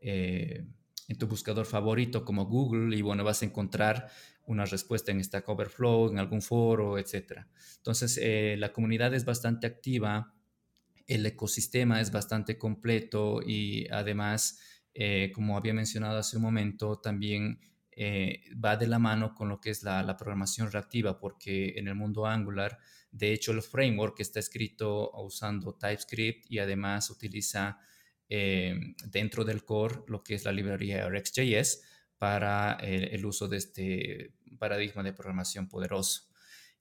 eh, 0.00 0.64
en 1.08 1.18
tu 1.18 1.26
buscador 1.26 1.66
favorito 1.66 2.24
como 2.24 2.46
Google 2.46 2.96
y 2.96 3.02
bueno, 3.02 3.24
vas 3.24 3.42
a 3.42 3.46
encontrar 3.46 4.08
una 4.46 4.66
respuesta 4.66 5.10
en 5.10 5.24
Stack 5.24 5.48
Overflow, 5.48 6.10
en 6.10 6.18
algún 6.18 6.42
foro, 6.42 6.98
etc. 6.98 7.46
Entonces, 7.76 8.20
la 8.58 8.72
comunidad 8.72 9.14
es 9.14 9.24
bastante 9.24 9.66
activa, 9.66 10.34
el 11.06 11.24
ecosistema 11.24 12.00
es 12.00 12.10
bastante 12.10 12.58
completo 12.58 13.40
y 13.42 13.86
además, 13.90 14.58
eh, 14.94 15.32
como 15.34 15.56
había 15.56 15.74
mencionado 15.74 16.18
hace 16.18 16.36
un 16.36 16.42
momento, 16.42 17.00
también 17.00 17.60
eh, 17.92 18.42
va 18.64 18.76
de 18.76 18.86
la 18.86 18.98
mano 18.98 19.34
con 19.34 19.48
lo 19.48 19.60
que 19.60 19.70
es 19.70 19.82
la, 19.82 20.02
la, 20.02 20.16
programación 20.16 20.70
reactiva, 20.70 21.18
porque 21.18 21.74
en 21.76 21.88
el 21.88 21.94
mundo 21.94 22.26
Angular, 22.26 22.78
de 23.10 23.32
hecho, 23.32 23.52
el 23.52 23.62
framework 23.62 24.18
está 24.20 24.40
escrito 24.40 25.10
usando 25.12 25.74
TypeScript 25.74 26.50
y 26.50 26.58
además 26.58 27.10
utiliza 27.10 27.78
eh, 28.28 28.74
dentro 29.06 29.44
del 29.44 29.64
core 29.64 30.02
lo 30.08 30.24
que 30.24 30.34
es 30.34 30.44
la 30.44 30.52
librería 30.52 31.08
RxJS 31.08 31.82
para 32.18 32.72
el, 32.80 33.04
el, 33.04 33.26
uso 33.26 33.46
de 33.48 33.58
este 33.58 34.34
paradigma 34.58 35.02
de 35.02 35.12
programación 35.12 35.68
poderoso. 35.68 36.22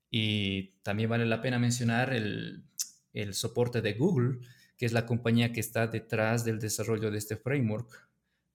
Y 0.10 0.80
también 0.84 1.10
vale 1.10 1.26
la 1.26 1.42
pena 1.42 1.60
mencionar 1.60 2.14
el, 2.14 2.66
el 3.14 3.34
soporte 3.34 3.82
de 3.82 3.94
Google, 3.94 4.40
que 4.78 4.86
es 4.86 4.94
la 4.94 5.06
compañía 5.06 5.52
que 5.52 5.60
está 5.60 5.88
detrás 5.88 6.46
del 6.46 6.60
desarrollo 6.60 7.12
de 7.12 7.18
este 7.18 7.38
framework 7.38 8.10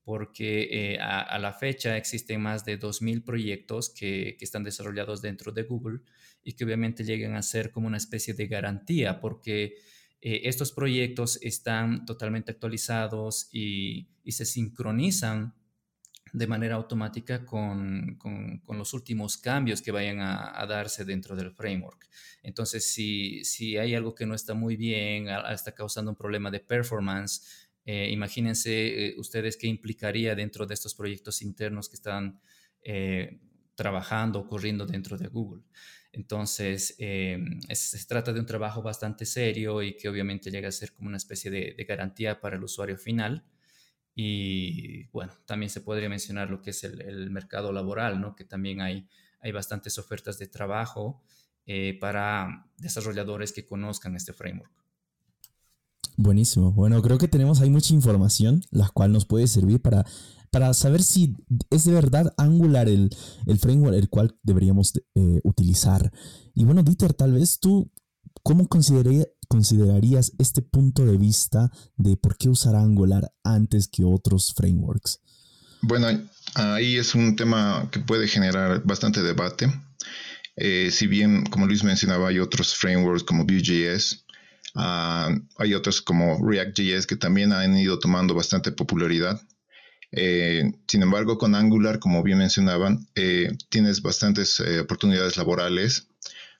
porque 0.08 0.94
eh, 0.94 0.98
a, 1.00 1.38
la 1.38 1.52
fecha 1.52 1.98
existen 1.98 2.40
más 2.40 2.64
de 2.64 2.80
2.000 2.80 3.22
proyectos 3.25 3.90
que, 3.90 4.37
que, 4.38 4.44
están 4.46 4.64
desarrollados 4.64 5.20
dentro 5.20 5.52
de 5.52 5.64
Google 5.64 6.00
y 6.42 6.54
que 6.54 6.64
obviamente 6.64 7.04
llegan 7.04 7.34
a 7.34 7.42
ser 7.42 7.70
como 7.70 7.88
una 7.88 7.98
especie 7.98 8.32
de 8.32 8.46
garantía, 8.46 9.20
porque 9.20 9.75
eh, 10.22 10.40
estos 10.44 10.72
proyectos 10.72 11.38
están 11.42 12.06
totalmente 12.06 12.52
actualizados 12.52 13.50
y, 13.52 14.08
y 14.25 14.32
se 14.32 14.46
sincronizan 14.46 15.54
de 16.32 16.47
manera 16.47 16.76
automática 16.76 17.44
con, 17.44 18.16
con, 18.16 18.78
los 18.78 18.94
últimos 18.94 19.37
cambios 19.37 19.82
que 19.82 19.90
vayan 19.90 20.20
a, 20.20 20.64
darse 20.66 21.04
dentro 21.04 21.35
del 21.37 21.52
framework. 21.52 22.08
Entonces, 22.42 22.85
si, 22.90 23.44
si 23.44 23.76
hay 23.76 23.94
algo 23.94 24.14
que 24.14 24.26
no 24.26 24.35
está 24.35 24.54
muy 24.54 24.76
bien, 24.76 25.28
está 25.50 25.73
causando 25.73 26.11
un 26.11 26.16
problema 26.16 26.50
de 26.50 26.61
performance, 26.61 27.68
eh, 27.85 28.11
imagínense 28.11 29.08
eh, 29.08 29.14
ustedes 29.18 29.56
qué 29.56 29.66
implicaría 29.66 30.35
dentro 30.35 30.66
de 30.66 30.75
estos 30.75 30.94
proyectos 30.94 31.40
internos 31.42 31.88
que 31.88 31.97
están 31.97 32.40
eh, 32.82 33.40
trabajando, 33.75 34.40
ocurriendo 34.40 34.87
dentro 34.87 35.16
de 35.16 35.28
Google. 35.28 35.62
Entonces, 36.12 36.96
eh, 36.98 37.38
se 37.70 38.07
trata 38.07 38.33
de 38.33 38.40
un 38.40 38.46
trabajo 38.46 38.83
bastante 38.83 39.24
serio 39.24 39.83
y 39.83 39.94
que 39.96 40.09
obviamente 40.09 40.50
llega 40.50 40.68
a 40.68 40.72
ser 40.72 40.92
como 40.92 41.09
una 41.09 41.16
especie 41.16 41.50
de, 41.50 41.85
garantía 41.85 42.40
para 42.40 42.57
el 42.57 42.64
usuario 42.64 42.96
final. 42.96 43.44
Y 44.20 45.04
bueno, 45.12 45.31
también 45.46 45.70
se 45.70 45.81
podría 45.81 46.09
mencionar 46.09 46.50
lo 46.50 46.61
que 46.61 46.70
es 46.70 46.83
el, 46.83 47.31
mercado 47.31 47.70
laboral, 47.70 48.20
¿no? 48.20 48.35
que 48.35 48.42
también 48.42 48.81
hay, 48.81 49.07
hay 49.40 49.52
bastantes 49.52 49.96
ofertas 49.96 50.40
de 50.40 50.48
trabajo 50.48 51.22
eh, 51.66 51.96
para 52.00 52.68
desarrolladores 52.78 53.52
que 53.52 53.64
conozcan 53.64 54.16
este 54.16 54.33
framework. 54.33 54.72
Buenísimo. 56.16 56.72
Bueno, 56.72 57.00
creo 57.00 57.16
que 57.16 57.28
tenemos 57.28 57.61
ahí 57.61 57.70
mucha 57.70 57.94
información, 57.94 58.61
la 58.72 58.88
cual 58.88 59.12
nos 59.12 59.24
puede 59.24 59.46
servir 59.46 59.81
para, 59.81 60.04
para 60.50 60.74
saber 60.74 61.04
si 61.04 61.37
es 61.70 61.85
de 61.85 61.92
verdad 61.92 62.35
Angular 62.38 62.88
el, 62.88 63.11
el 63.46 63.59
framework 63.61 63.94
el 63.94 64.09
cual 64.09 64.37
deberíamos 64.42 64.94
eh, 65.14 65.40
utilizar. 65.44 66.11
Y 66.54 66.64
bueno, 66.64 66.83
Dieter, 66.83 67.14
tal 67.14 67.35
vez 67.35 67.61
tú, 67.61 67.92
¿cómo 68.42 68.66
considerarías 69.48 70.32
este 70.38 70.62
punto 70.62 71.04
de 71.04 71.16
vista 71.16 71.70
de 71.96 72.16
por 72.16 72.37
qué 72.37 72.48
usar 72.48 72.76
Angular 72.76 73.32
antes 73.42 73.88
que 73.88 74.04
otros 74.04 74.54
frameworks? 74.54 75.20
Bueno, 75.80 76.08
ahí 76.54 76.96
es 76.96 77.14
un 77.14 77.37
tema 77.37 77.88
que 77.90 78.00
puede 78.00 78.28
generar 78.28 78.82
bastante 78.84 79.22
debate. 79.22 79.72
Eh, 80.56 80.90
si 80.90 81.06
bien, 81.06 81.44
como 81.46 81.66
Luis 81.66 81.84
mencionaba, 81.84 82.28
hay 82.28 82.40
otros 82.40 82.74
frameworks 82.74 83.22
como 83.22 83.44
Vue.js, 83.44 84.24
Uh, 84.74 85.40
hay 85.56 85.74
otros 85.74 86.02
como 86.02 86.38
React.js 86.46 87.06
que 87.06 87.16
también 87.16 87.52
han 87.52 87.76
ido 87.76 87.98
tomando 87.98 88.34
bastante 88.34 88.72
popularidad. 88.72 89.40
Eh, 90.12 90.72
sin 90.87 91.02
embargo, 91.02 91.37
con 91.37 91.54
Angular, 91.54 91.98
como 91.98 92.22
bien 92.22 92.38
mencionaban, 92.38 93.06
eh, 93.14 93.50
tienes 93.68 94.02
bastantes 94.02 94.61
oportunidades 94.61 95.37
laborales. 95.37 96.08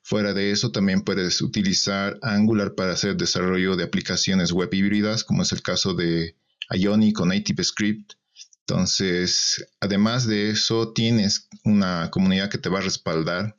Fuera 0.09 0.33
de 0.33 0.53
eso, 0.53 0.73
también 0.73 1.03
puedes 1.03 1.43
utilizar 1.43 2.19
Angular 2.23 2.75
para 2.75 2.95
hacer 2.95 3.15
desarrollo 3.15 3.77
de 3.77 3.85
aplicaciones 3.85 4.53
web 4.53 4.73
híbridas, 4.73 5.23
como 5.23 5.43
es 5.43 5.53
el 5.53 5.61
caso 5.61 5.93
de 5.93 6.35
Ionic 6.71 7.21
o 7.21 7.27
Native 7.27 7.63
Script. 7.63 8.15
Entonces, 8.61 9.67
además 9.81 10.27
de 10.27 10.49
eso, 10.49 10.95
tienes 10.95 11.51
una 11.63 12.11
comunidad 12.11 12.49
que 12.49 12.57
te 12.57 12.71
va 12.71 12.79
a 12.79 12.83
respaldar. 12.85 13.59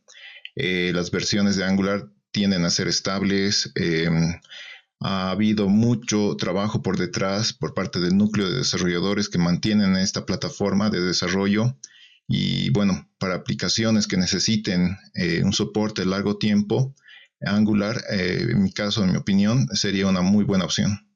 Eh, 0.56 0.92
las 0.92 1.12
versiones 1.12 1.56
de 1.56 1.66
Angular 1.66 2.10
tienden 2.32 2.66
a 2.66 2.72
ser 2.72 2.88
estables. 2.88 3.72
Eh, 3.76 4.10
ha 5.02 5.30
habido 5.30 5.70
mucho 5.70 6.36
trabajo 6.36 6.82
por 6.82 6.98
detrás 6.98 7.54
por 7.54 7.76
parte 7.76 8.00
del 8.00 8.18
núcleo 8.18 8.50
de 8.50 8.58
desarrolladores 8.58 9.30
que 9.30 9.38
mantienen 9.38 9.96
esta 9.98 10.26
plataforma 10.26 10.90
de 10.90 11.00
desarrollo 11.00 11.78
y 12.32 12.70
bueno, 12.70 13.10
para 13.18 13.34
aplicaciones 13.34 14.06
que 14.06 14.16
necesiten 14.16 14.96
eh, 15.16 15.42
un 15.44 15.52
soporte 15.52 16.06
largo 16.06 16.38
tiempo, 16.38 16.96
Angular, 17.42 18.00
eh, 18.12 18.46
en 18.52 18.62
mi 18.62 18.72
caso, 18.72 19.04
en 19.04 19.12
mi 19.12 19.18
opinión, 19.18 19.68
sería 19.74 20.06
una 20.06 20.22
muy 20.22 20.46
buena 20.46 20.66
opción. 20.66 21.10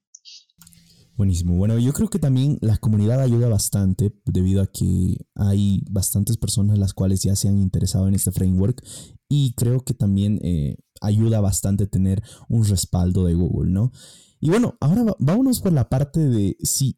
Buenísimo. 1.15 1.56
Bueno, 1.56 1.78
yo 1.78 1.93
creo 1.93 2.10
que 2.10 2.17
también 2.17 2.58
la 2.62 2.78
comunidad 2.78 3.21
ayuda 3.21 3.47
bastante 3.47 4.12
debido 4.26 4.63
a 4.63 4.65
que 4.65 5.17
hay 5.36 5.84
bastantes 5.88 6.38
personas 6.38 6.80
las 6.80 6.93
cuales 6.93 7.21
ya 7.21 7.36
se 7.36 7.47
han 7.47 7.60
interesado 7.60 8.08
en 8.08 8.15
este 8.15 8.32
framework 8.32 8.84
y 9.30 9.54
creo 9.54 9.82
que 9.82 9.93
también 9.93 10.39
eh, 10.41 10.78
ayuda 10.99 11.41
bastante 11.41 11.86
tener 11.86 12.23
un 12.49 12.65
respaldo 12.65 13.26
de 13.26 13.36
Google, 13.36 13.71
¿no? 13.71 13.91
Y 14.39 14.49
bueno, 14.49 14.78
ahora 14.82 15.06
vámonos 15.19 15.62
por 15.62 15.73
la 15.73 15.89
parte 15.89 16.19
de 16.19 16.58
si 16.63 16.97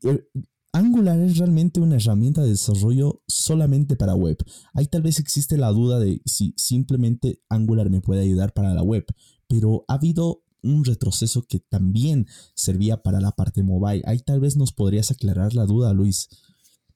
Angular 0.76 1.18
es 1.22 1.38
realmente 1.38 1.80
una 1.80 1.96
herramienta 1.96 2.44
de 2.44 2.50
desarrollo 2.50 3.24
solamente 3.30 3.96
para 3.96 4.14
web. 4.14 4.36
Ahí 4.74 4.88
tal 4.88 5.04
vez 5.04 5.20
existe 5.20 5.56
la 5.56 5.70
duda 5.70 6.00
de 6.00 6.22
si 6.26 6.54
simplemente 6.58 7.40
Angular 7.48 7.90
me 7.90 8.02
puede 8.02 8.24
ayudar 8.24 8.52
para 8.52 8.74
la 8.74 8.84
web, 8.84 9.06
pero 9.48 9.86
ha 9.88 9.94
habido 9.94 10.44
un 10.64 10.84
retroceso 10.84 11.44
que 11.48 11.60
también 11.60 12.28
servía 12.56 13.02
para 13.02 13.22
la 13.22 13.32
parte 13.32 13.64
mobile. 13.64 14.04
Ahí 14.06 14.20
tal 14.20 14.42
vez 14.42 14.58
nos 14.58 14.74
podrías 14.74 15.12
aclarar 15.12 15.54
la 15.54 15.66
duda, 15.66 15.94
Luis. 15.94 16.28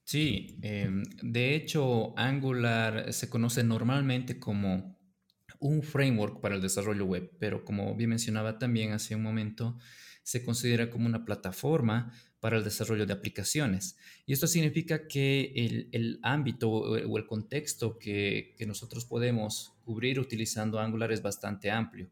Sí, 0.04 0.60
eh, 0.62 0.90
de 1.24 1.56
hecho 1.56 2.18
Angular 2.18 3.14
se 3.14 3.30
conoce 3.30 3.64
normalmente 3.64 4.40
como 4.40 5.00
un 5.60 5.84
framework 5.84 6.42
para 6.42 6.56
el 6.56 6.62
desarrollo 6.62 7.06
web, 7.06 7.32
pero 7.40 7.64
como 7.64 7.96
bien 7.96 8.10
mencionaba 8.10 8.60
también 8.60 8.92
hace 8.92 9.16
un 9.16 9.24
momento, 9.24 9.78
se 10.24 10.44
considera 10.44 10.90
como 10.90 11.06
una 11.06 11.26
plataforma 11.26 12.14
para 12.40 12.58
el 12.58 12.64
desarrollo 12.64 13.06
de 13.06 13.14
aplicaciones. 13.14 13.98
Y 14.26 14.34
esto 14.34 14.48
significa 14.48 15.08
que 15.08 15.52
el, 15.56 15.90
el 15.92 16.20
ámbito 16.24 16.70
o 16.70 17.18
el 17.18 17.26
contexto 17.26 17.98
que, 17.98 18.56
que, 18.58 18.66
nosotros 18.66 19.06
podemos 19.06 19.74
cubrir 19.84 20.20
utilizando 20.20 20.80
Angular 20.80 21.12
es 21.12 21.22
bastante 21.22 21.70
amplio. 21.70 22.10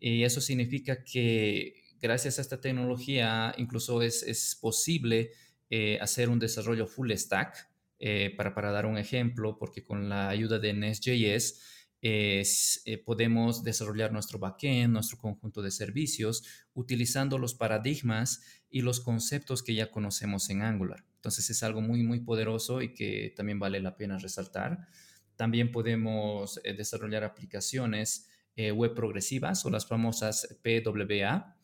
Y 0.00 0.22
eso 0.22 0.40
significa 0.40 1.04
que 1.04 1.74
gracias 2.00 2.38
a 2.38 2.42
esta 2.42 2.60
tecnología 2.60 3.54
incluso 3.58 4.02
es, 4.02 4.22
es 4.22 4.56
posible 4.60 5.32
eh, 5.70 5.98
hacer 6.00 6.28
un 6.28 6.38
desarrollo 6.38 6.86
full 6.86 7.12
stack. 7.12 7.68
Eh, 8.00 8.32
para, 8.36 8.54
para 8.54 8.70
dar 8.70 8.86
un 8.86 8.96
ejemplo, 8.96 9.58
porque 9.58 9.82
con 9.82 10.08
la 10.08 10.28
ayuda 10.28 10.60
de 10.60 10.72
Nest.js 10.72 11.60
eh, 12.00 13.02
podemos 13.04 13.64
desarrollar 13.64 14.12
nuestro 14.12 14.38
backend, 14.38 14.92
nuestro 14.92 15.18
conjunto 15.18 15.62
de 15.62 15.70
servicios, 15.72 16.44
utilizando 16.74 17.38
los 17.38 17.54
paradigmas 17.54 18.40
y 18.70 18.82
los 18.82 19.00
conceptos 19.00 19.62
que 19.62 19.74
ya 19.74 19.90
conocemos 19.90 20.48
en 20.50 20.62
Angular. 20.62 21.04
Entonces 21.16 21.50
es 21.50 21.62
algo 21.62 21.80
muy, 21.80 22.04
muy 22.04 22.20
poderoso 22.20 22.82
y 22.82 22.94
que 22.94 23.32
también 23.36 23.58
vale 23.58 23.80
la 23.80 23.96
pena 23.96 24.18
resaltar. 24.18 24.86
También 25.34 25.72
podemos 25.72 26.60
eh, 26.62 26.74
desarrollar 26.74 27.24
aplicaciones 27.24 28.28
eh, 28.54 28.70
web 28.70 28.94
progresivas 28.94 29.64
o 29.64 29.70
las 29.70 29.86
famosas 29.86 30.58
PWA, 30.62 31.56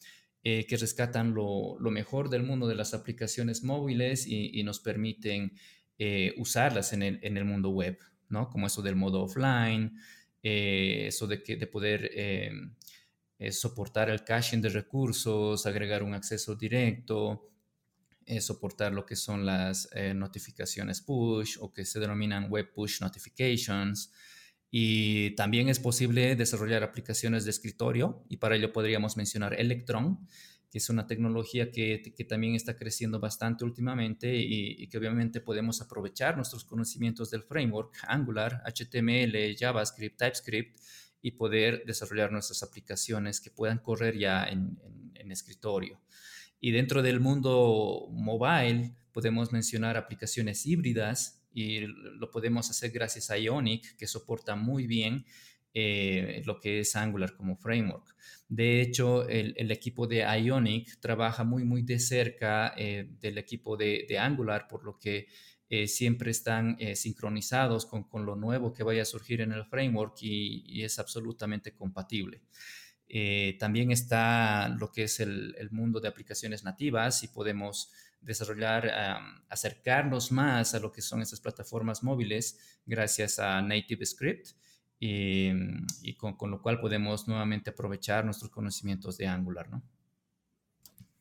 que 0.42 0.76
rescatan 0.76 1.32
lo, 1.32 1.78
mejor 1.90 2.28
del 2.28 2.42
mundo 2.42 2.66
de 2.66 2.74
las 2.74 2.92
aplicaciones 2.92 3.64
móviles 3.64 4.26
y, 4.26 4.62
nos 4.62 4.78
permiten 4.78 5.54
usarlas 6.36 6.92
en 6.92 7.02
el, 7.02 7.18
en 7.22 7.38
el 7.38 7.46
mundo 7.46 7.70
web, 7.70 7.98
¿no? 8.28 8.50
Como 8.50 8.66
eso 8.66 8.82
del 8.82 8.94
modo 8.94 9.22
offline, 9.22 9.98
eh, 10.46 11.06
eso 11.06 11.26
de, 11.26 11.42
que, 11.42 11.56
de 11.56 11.66
poder 11.66 12.10
eh, 12.12 12.52
eh, 13.38 13.50
soportar 13.50 14.10
el 14.10 14.24
caching 14.24 14.60
de 14.60 14.68
recursos, 14.68 15.64
agregar 15.64 16.02
un 16.02 16.12
acceso 16.12 16.54
directo, 16.54 17.50
soportar 18.40 18.92
lo 18.92 19.04
que 19.04 19.16
son 19.16 19.44
las 19.44 19.90
notificaciones 20.14 21.02
push 21.02 21.58
o 21.60 21.74
que 21.74 21.84
se 21.84 22.00
denominan 22.00 22.50
web 22.50 22.72
push 22.72 23.02
notifications. 23.02 24.12
Y 24.70 25.34
también 25.34 25.68
es 25.68 25.78
posible 25.78 26.34
desarrollar 26.34 26.82
aplicaciones 26.82 27.44
de 27.44 27.50
escritorio 27.50 28.24
y 28.30 28.38
para 28.38 28.56
ello 28.56 28.72
podríamos 28.72 29.18
mencionar 29.18 29.58
Electron, 29.60 30.26
que 30.74 30.78
es 30.78 30.90
una 30.90 31.06
tecnología 31.06 31.70
que, 31.70 32.02
que 32.02 32.24
también 32.24 32.56
está 32.56 32.74
creciendo 32.74 33.20
bastante 33.20 33.64
últimamente 33.64 34.34
y, 34.34 34.88
que 34.88 34.98
obviamente 34.98 35.40
podemos 35.40 35.80
aprovechar 35.80 36.34
nuestros 36.34 36.64
conocimientos 36.64 37.30
del 37.30 37.44
framework 37.44 37.94
Angular, 38.08 38.60
HTML, 38.66 39.54
JavaScript, 39.56 40.18
TypeScript 40.18 40.80
y 41.22 41.30
poder 41.30 41.84
desarrollar 41.86 42.32
nuestras 42.32 42.64
aplicaciones 42.64 43.40
que 43.40 43.52
puedan 43.52 43.78
correr 43.78 44.18
ya 44.18 44.46
en, 44.46 44.76
en, 45.14 45.30
escritorio. 45.30 46.00
Y 46.58 46.72
dentro 46.72 47.02
del 47.02 47.20
mundo 47.20 48.08
mobile 48.10 48.96
podemos 49.12 49.52
mencionar 49.52 49.96
aplicaciones 49.96 50.66
híbridas 50.66 51.40
y 51.52 51.82
lo 51.86 52.32
podemos 52.32 52.68
hacer 52.68 52.90
gracias 52.90 53.30
a 53.30 53.38
Ionic, 53.38 53.94
que 53.94 54.08
soporta 54.08 54.56
muy 54.56 54.88
bien 54.88 55.24
eh, 55.76 56.40
lo 56.46 56.60
que 56.60 56.78
es 56.78 56.94
Angular 56.94 57.34
como 57.34 57.56
framework. 57.56 58.14
De 58.48 58.80
hecho, 58.80 59.28
el, 59.28 59.72
equipo 59.72 60.06
de 60.06 60.18
Ionic 60.18 61.00
trabaja 61.00 61.42
muy, 61.42 61.64
muy 61.64 61.82
de 61.82 61.98
cerca 61.98 62.72
eh, 62.76 63.08
del 63.20 63.38
equipo 63.38 63.76
de, 63.76 64.06
Angular, 64.16 64.68
por 64.68 64.84
lo 64.84 65.00
que 65.00 65.26
eh, 65.68 65.88
siempre 65.88 66.30
están 66.30 66.78
sincronizados 66.94 67.86
con, 67.86 68.06
lo 68.24 68.36
nuevo 68.36 68.72
que 68.72 68.84
vaya 68.84 69.02
a 69.02 69.04
surgir 69.04 69.40
en 69.40 69.50
el 69.50 69.64
framework 69.64 70.16
y, 70.22 70.84
es 70.84 71.00
absolutamente 71.00 71.74
compatible. 71.74 72.42
también 73.58 73.90
está 73.90 74.68
lo 74.68 74.92
que 74.92 75.04
es 75.04 75.18
el, 75.18 75.68
mundo 75.72 75.98
de 75.98 76.06
aplicaciones 76.06 76.62
nativas 76.62 77.24
y 77.24 77.28
podemos 77.28 77.90
desarrollar, 78.20 78.92
acercarnos 79.48 80.30
más 80.30 80.74
a 80.74 80.78
lo 80.78 80.92
que 80.92 81.02
son 81.02 81.20
estas 81.20 81.40
plataformas 81.40 82.04
móviles 82.04 82.80
gracias 82.86 83.40
a 83.40 83.60
Native 83.60 84.06
Script 84.06 84.54
y, 85.06 86.14
con, 86.14 86.50
lo 86.50 86.62
cual 86.62 86.80
podemos 86.80 87.28
nuevamente 87.28 87.70
aprovechar 87.70 88.24
nuestros 88.24 88.50
conocimientos 88.50 89.18
de 89.18 89.26
Angular, 89.26 89.68
¿no? 89.70 89.82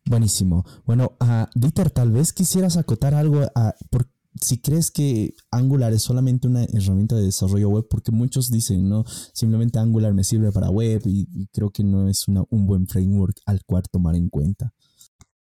Buenísimo. 0.06 0.66
Bueno, 0.86 1.18
uh, 1.20 1.46
Dieter, 1.56 1.90
tal 1.90 2.12
vez 2.12 2.34
quisieras 2.34 2.78
acotar 2.78 3.14
algo 3.14 3.42
a, 3.56 3.74
por, 3.90 4.08
si 4.40 4.60
crees 4.60 4.92
que 4.92 5.34
Angular 5.52 5.94
es 5.94 6.02
solamente 6.02 6.48
una 6.48 6.64
herramienta 6.64 7.16
de 7.16 7.24
desarrollo 7.24 7.70
web, 7.70 7.88
porque 7.90 8.12
muchos 8.12 8.50
dicen, 8.50 8.88
no, 8.88 9.06
simplemente 9.34 9.80
Angular 9.80 10.14
me 10.14 10.24
sirve 10.24 10.52
para 10.52 10.70
web 10.70 11.02
y, 11.06 11.48
creo 11.54 11.72
que 11.72 11.84
no 11.84 12.08
es 12.08 12.28
una, 12.28 12.44
un 12.50 12.66
buen 12.66 12.88
framework 12.88 13.40
al 13.46 13.64
cual 13.66 13.84
tomar 13.92 14.16
en 14.16 14.30
cuenta. 14.30 14.74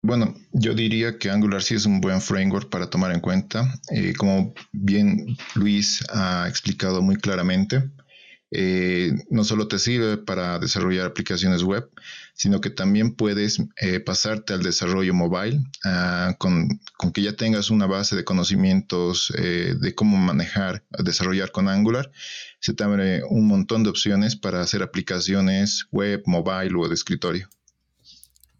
Bueno, 0.03 0.35
yo 0.53 0.75
diría 0.75 1.19
que 1.19 1.31
Angular 1.31 1.62
sí 1.62 1.75
es 1.75 1.85
un 1.85 2.01
buen 2.01 2.21
framework 2.21 2.71
para 2.71 2.88
tomar 2.88 3.12
en 3.12 3.21
cuenta. 3.21 3.81
Eh, 3.91 4.12
como 4.17 4.55
bien 4.73 5.37
Luis 5.55 6.05
ha 6.11 6.47
explicado 6.49 7.03
muy 7.03 7.17
claramente, 7.17 7.91
eh, 8.51 9.13
no 9.29 9.45
solo 9.45 9.69
te 9.69 9.79
sirve 9.79 10.17
para 10.17 10.59
desarrollar 10.59 11.07
aplicaciones 11.07 11.63
web, 11.63 11.91
sino 12.35 12.61
que 12.61 12.71
también 12.71 13.15
puedes 13.15 13.59
eh, 13.81 14.01
pasarte 14.01 14.55
al 14.55 14.63
desarrollo 14.63 15.13
mobile 15.13 15.61
ah, 15.85 16.35
con, 16.39 16.81
que 17.13 17.23
ya 17.23 17.37
tengas 17.37 17.71
una 17.71 17.87
base 17.87 18.17
de 18.17 18.25
conocimientos 18.25 19.33
eh, 19.37 19.75
de 19.79 19.95
cómo 19.95 20.17
manejar, 20.17 20.85
desarrollar 21.05 21.53
con 21.53 21.69
Angular. 21.69 22.11
Se 22.61 22.73
te 22.73 22.85
abre 22.85 23.23
un 23.25 23.47
montón 23.47 23.85
de 23.85 23.91
opciones 23.91 24.35
para 24.35 24.63
hacer 24.63 24.83
aplicaciones 24.83 25.87
web, 25.93 26.23
mobile 26.27 26.75
o 26.79 26.89
de 26.89 26.95
escritorio. 26.95 27.49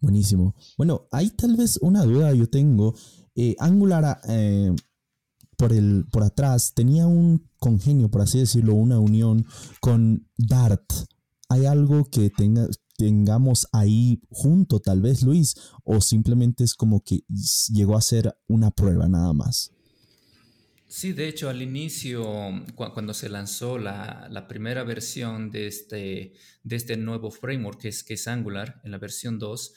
Buenísimo. 0.01 0.55
Bueno, 0.77 1.07
hay 1.11 1.31
tal 1.31 1.57
vez 1.57 1.77
una 1.81 2.03
duda 2.03 2.33
yo 2.33 2.47
tengo. 2.47 2.95
Angular 3.57 4.19
por, 5.59 5.73
el, 5.73 6.05
por 6.09 6.23
atrás 6.23 6.73
tenía 6.73 7.05
un 7.05 7.45
congenio, 7.57 8.09
por 8.09 8.21
así 8.21 8.39
decirlo, 8.39 8.75
una 8.75 8.97
unión 8.97 9.45
con 9.81 10.25
Dart. 10.37 10.89
¿Hay 11.49 11.65
algo 11.65 12.05
que 12.09 12.29
tenga, 12.29 12.65
tengamos 12.97 13.67
ahí 13.73 14.21
junto, 14.29 14.79
tal 14.79 15.01
vez, 15.01 15.21
Luis? 15.21 15.55
¿O 15.83 15.99
simplemente 15.99 16.63
es 16.63 16.75
como 16.75 17.03
que 17.03 17.25
llegó 17.73 17.97
a 17.97 18.01
ser 18.01 18.33
una 18.47 18.71
prueba 18.71 19.09
nada 19.09 19.33
más? 19.33 19.73
Sí, 20.87 21.11
de 21.11 21.27
hecho, 21.27 21.49
al 21.49 21.61
inicio, 21.61 22.25
cuando 22.75 23.13
se 23.13 23.27
lanzó 23.27 23.77
la, 23.77 24.45
primera 24.47 24.85
versión 24.85 25.51
de 25.51 25.67
este, 25.67 26.35
de 26.63 26.75
este 26.77 26.95
nuevo 26.95 27.31
framework, 27.31 27.81
que 27.81 27.89
es, 27.89 28.01
que 28.05 28.13
es 28.13 28.29
Angular, 28.29 28.79
en 28.85 28.91
la 28.91 28.97
versión 28.97 29.37
2, 29.39 29.73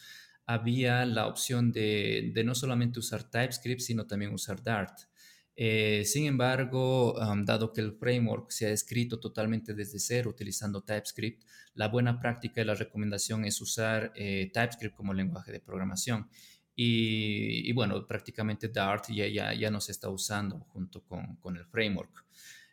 había 0.47 1.05
la 1.07 1.27
opción 1.27 1.73
de, 1.73 2.31
de 2.33 2.45
no 2.45 2.55
solamente 2.55 3.01
usar 3.01 3.29
TypeScript, 3.29 3.81
sino 3.81 4.07
también 4.07 4.33
usar 4.33 4.63
Dart. 4.63 5.12
Eh, 5.55 6.05
sin 6.07 6.27
embargo, 6.27 7.15
dado 7.45 7.73
que 7.73 7.83
el 7.83 7.93
framework 7.93 8.51
se 8.51 8.67
ha 8.67 8.71
escrito 8.71 9.21
totalmente 9.21 9.75
desde 9.75 9.99
cero 9.99 10.31
utilizando 10.31 10.83
TypeScript, 10.83 11.45
la 11.75 11.89
buena 11.89 12.19
práctica 12.19 12.61
y 12.61 12.65
la 12.65 12.75
recomendación 12.75 13.45
es 13.45 13.61
usar 13.61 14.13
eh, 14.15 14.51
TypeScript 14.53 14.95
como 14.95 15.13
lenguaje 15.13 15.53
de 15.53 15.61
programación. 15.61 16.29
Y, 16.75 17.71
bueno, 17.75 18.07
prácticamente 18.07 18.69
Dart 18.69 19.05
ya, 19.11 19.29
ya, 19.29 19.53
ya, 19.53 19.71
no 19.71 19.81
se 19.81 19.93
está 19.93 20.09
usando 20.09 20.61
junto 20.61 21.05
con, 21.05 21.37
con 21.37 21.57
el 21.57 21.67
framework. 21.67 22.25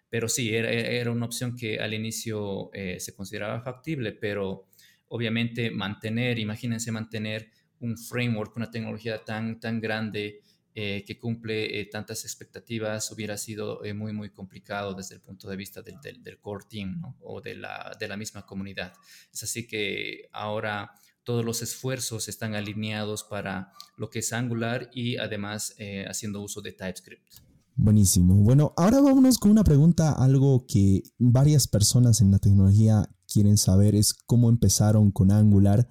Pero 0.09 0.29
sí, 0.29 0.55
era, 0.55 0.71
era, 0.71 1.11
una 1.11 1.25
opción 1.25 1.55
que 1.55 1.79
al 1.79 1.93
inicio 1.93 2.71
eh, 2.73 2.99
se 2.99 3.13
consideraba 3.13 3.61
factible, 3.61 4.13
pero 4.13 4.67
obviamente 5.09 5.69
mantener, 5.69 6.39
imagínense 6.39 6.91
mantener 6.91 7.51
un 7.81 7.97
framework, 7.97 8.55
una 8.55 8.71
tecnología 8.71 9.23
tan, 9.23 9.59
tan 9.59 9.79
grande 9.79 10.41
eh, 10.81 11.03
que 11.05 11.19
cumple 11.19 11.81
eh, 11.81 11.89
tantas 11.91 12.23
expectativas 12.23 13.11
hubiera 13.11 13.37
sido 13.37 13.83
eh, 13.83 13.93
muy, 13.93 14.13
muy 14.13 14.29
complicado 14.29 14.93
desde 14.93 15.15
el 15.15 15.19
punto 15.19 15.49
de 15.49 15.57
vista 15.57 15.81
del, 15.81 15.99
del, 15.99 16.39
core 16.39 16.63
team 16.69 17.01
o 17.19 17.41
de 17.41 17.55
la, 17.55 17.97
de 17.99 18.07
la 18.07 18.15
misma 18.15 18.45
comunidad. 18.45 18.93
Es 19.33 19.43
así 19.43 19.67
que 19.67 20.29
ahora 20.31 20.91
todos 21.25 21.43
los 21.43 21.61
esfuerzos 21.61 22.29
están 22.29 22.55
alineados 22.55 23.25
para 23.25 23.73
lo 23.97 24.09
que 24.09 24.19
es 24.19 24.31
Angular 24.31 24.89
y 24.93 25.17
además 25.17 25.75
haciendo 26.07 26.39
uso 26.41 26.61
de 26.61 26.71
TypeScript. 26.71 27.27
Buenísimo. 27.75 28.35
Bueno, 28.35 28.73
ahora 28.77 29.01
vámonos 29.01 29.37
con 29.37 29.51
una 29.51 29.65
pregunta, 29.65 30.13
algo 30.13 30.65
que 30.65 31.03
varias 31.17 31.67
personas 31.67 32.21
en 32.21 32.31
la 32.31 32.39
tecnología 32.39 33.09
quieren 33.27 33.57
saber 33.57 33.95
es 33.95 34.13
cómo 34.13 34.47
empezaron 34.47 35.11
con 35.11 35.29
Angular 35.29 35.89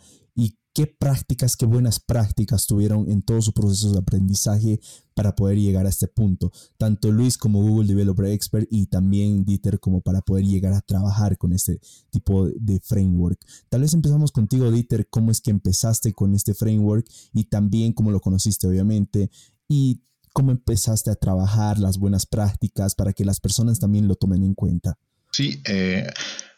qué 0.78 0.86
prácticas, 0.86 1.56
qué 1.56 1.66
buenas 1.66 1.98
prácticas 1.98 2.68
tuvieron 2.68 3.10
en 3.10 3.20
todo 3.22 3.42
su 3.42 3.52
proceso 3.52 3.90
de 3.90 3.98
aprendizaje 3.98 4.78
para 5.12 5.34
poder 5.34 5.58
llegar 5.58 5.86
a 5.86 5.88
este 5.88 6.06
punto. 6.06 6.52
Tanto 6.76 7.10
Luis 7.10 7.36
como 7.36 7.60
Google 7.60 7.88
Developer 7.88 8.26
Expert 8.26 8.68
y 8.70 8.86
también 8.86 9.44
Dieter 9.44 9.80
como 9.80 10.02
para 10.02 10.20
poder 10.20 10.44
llegar 10.44 10.74
a 10.74 10.80
trabajar 10.80 11.36
con 11.36 11.52
este 11.52 11.80
tipo 12.10 12.46
de 12.46 12.78
framework. 12.78 13.44
Tal 13.68 13.80
vez 13.80 13.92
empezamos 13.92 14.30
contigo, 14.30 14.70
Dieter, 14.70 15.08
cómo 15.10 15.32
es 15.32 15.40
que 15.40 15.50
empezaste 15.50 16.12
con 16.12 16.36
este 16.36 16.54
framework 16.54 17.10
y 17.32 17.46
también 17.46 17.92
cómo 17.92 18.12
lo 18.12 18.20
conociste, 18.20 18.68
obviamente, 18.68 19.32
y 19.66 20.04
cómo 20.32 20.52
empezaste 20.52 21.10
a 21.10 21.16
trabajar 21.16 21.80
las 21.80 21.98
buenas 21.98 22.24
prácticas 22.24 22.94
para 22.94 23.12
que 23.12 23.24
las 23.24 23.40
personas 23.40 23.80
también 23.80 24.06
lo 24.06 24.14
tomen 24.14 24.44
en 24.44 24.54
cuenta. 24.54 24.96
Sí, 25.32 25.60
eh, 25.66 26.06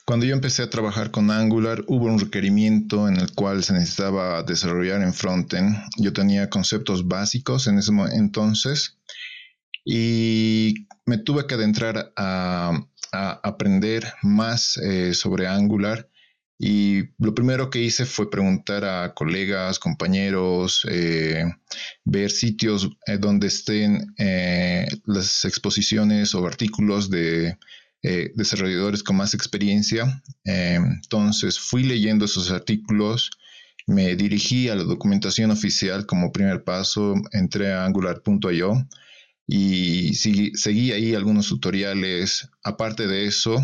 cuando 0.04 0.26
yo 0.26 0.35
empecé 0.35 0.62
a 0.62 0.70
trabajar 0.70 1.11
con 1.11 1.30
Angular, 1.30 1.85
hubo 1.87 2.06
un 2.06 2.18
requerimiento 2.18 3.09
en 3.09 3.16
el 3.16 3.33
cual 3.33 3.62
se 3.62 3.72
necesitaba 3.72 4.42
desarrollar 4.42 5.02
en 5.02 5.14
frontend. 5.14 5.76
Yo 5.98 6.12
tenía 6.12 6.50
conceptos 6.50 7.06
básicos 7.06 7.66
en 7.66 7.78
ese 7.78 7.92
entonces 8.14 8.98
y 9.85 10.87
me 11.06 11.18
tuve 11.18 11.46
que 11.46 11.54
adentrar 11.54 12.12
a, 12.16 12.87
aprender 13.12 14.04
más 14.22 14.76
eh, 14.76 15.14
sobre 15.14 15.48
Angular. 15.48 16.09
Y 16.59 17.09
lo 17.18 17.35
primero 17.35 17.70
que 17.70 17.80
hice 17.80 18.04
fue 18.04 18.30
preguntar 18.30 18.85
a 18.85 19.14
colegas, 19.14 19.78
compañeros, 19.78 20.87
eh, 20.88 21.44
ver 22.04 22.30
sitios 22.30 22.90
donde 23.18 23.46
estén 23.48 24.14
las 25.06 25.44
exposiciones 25.44 26.35
o 26.35 26.46
artículos 26.46 27.11
de 27.11 27.56
eh, 28.02 28.32
desarrolladores 28.34 29.02
con 29.02 29.16
más 29.16 29.34
experiencia. 29.34 30.22
entonces 30.44 31.58
fui 31.58 31.84
leyendo 31.84 32.24
esos 32.24 32.50
artículos, 32.50 33.30
me 33.86 34.16
dirigí 34.16 34.68
a 34.68 34.76
la 34.76 34.84
documentación 34.84 35.50
oficial 35.50 36.06
como 36.06 36.32
primer 36.32 36.64
paso, 36.64 37.14
entré 37.32 37.72
a 37.72 37.84
angular.io 37.84 38.86
y 39.52 40.14
seguí, 40.14 40.92
ahí 40.92 41.14
algunos 41.14 41.48
tutoriales. 41.48 42.48
Aparte 42.62 43.08
de 43.08 43.26
eso, 43.26 43.56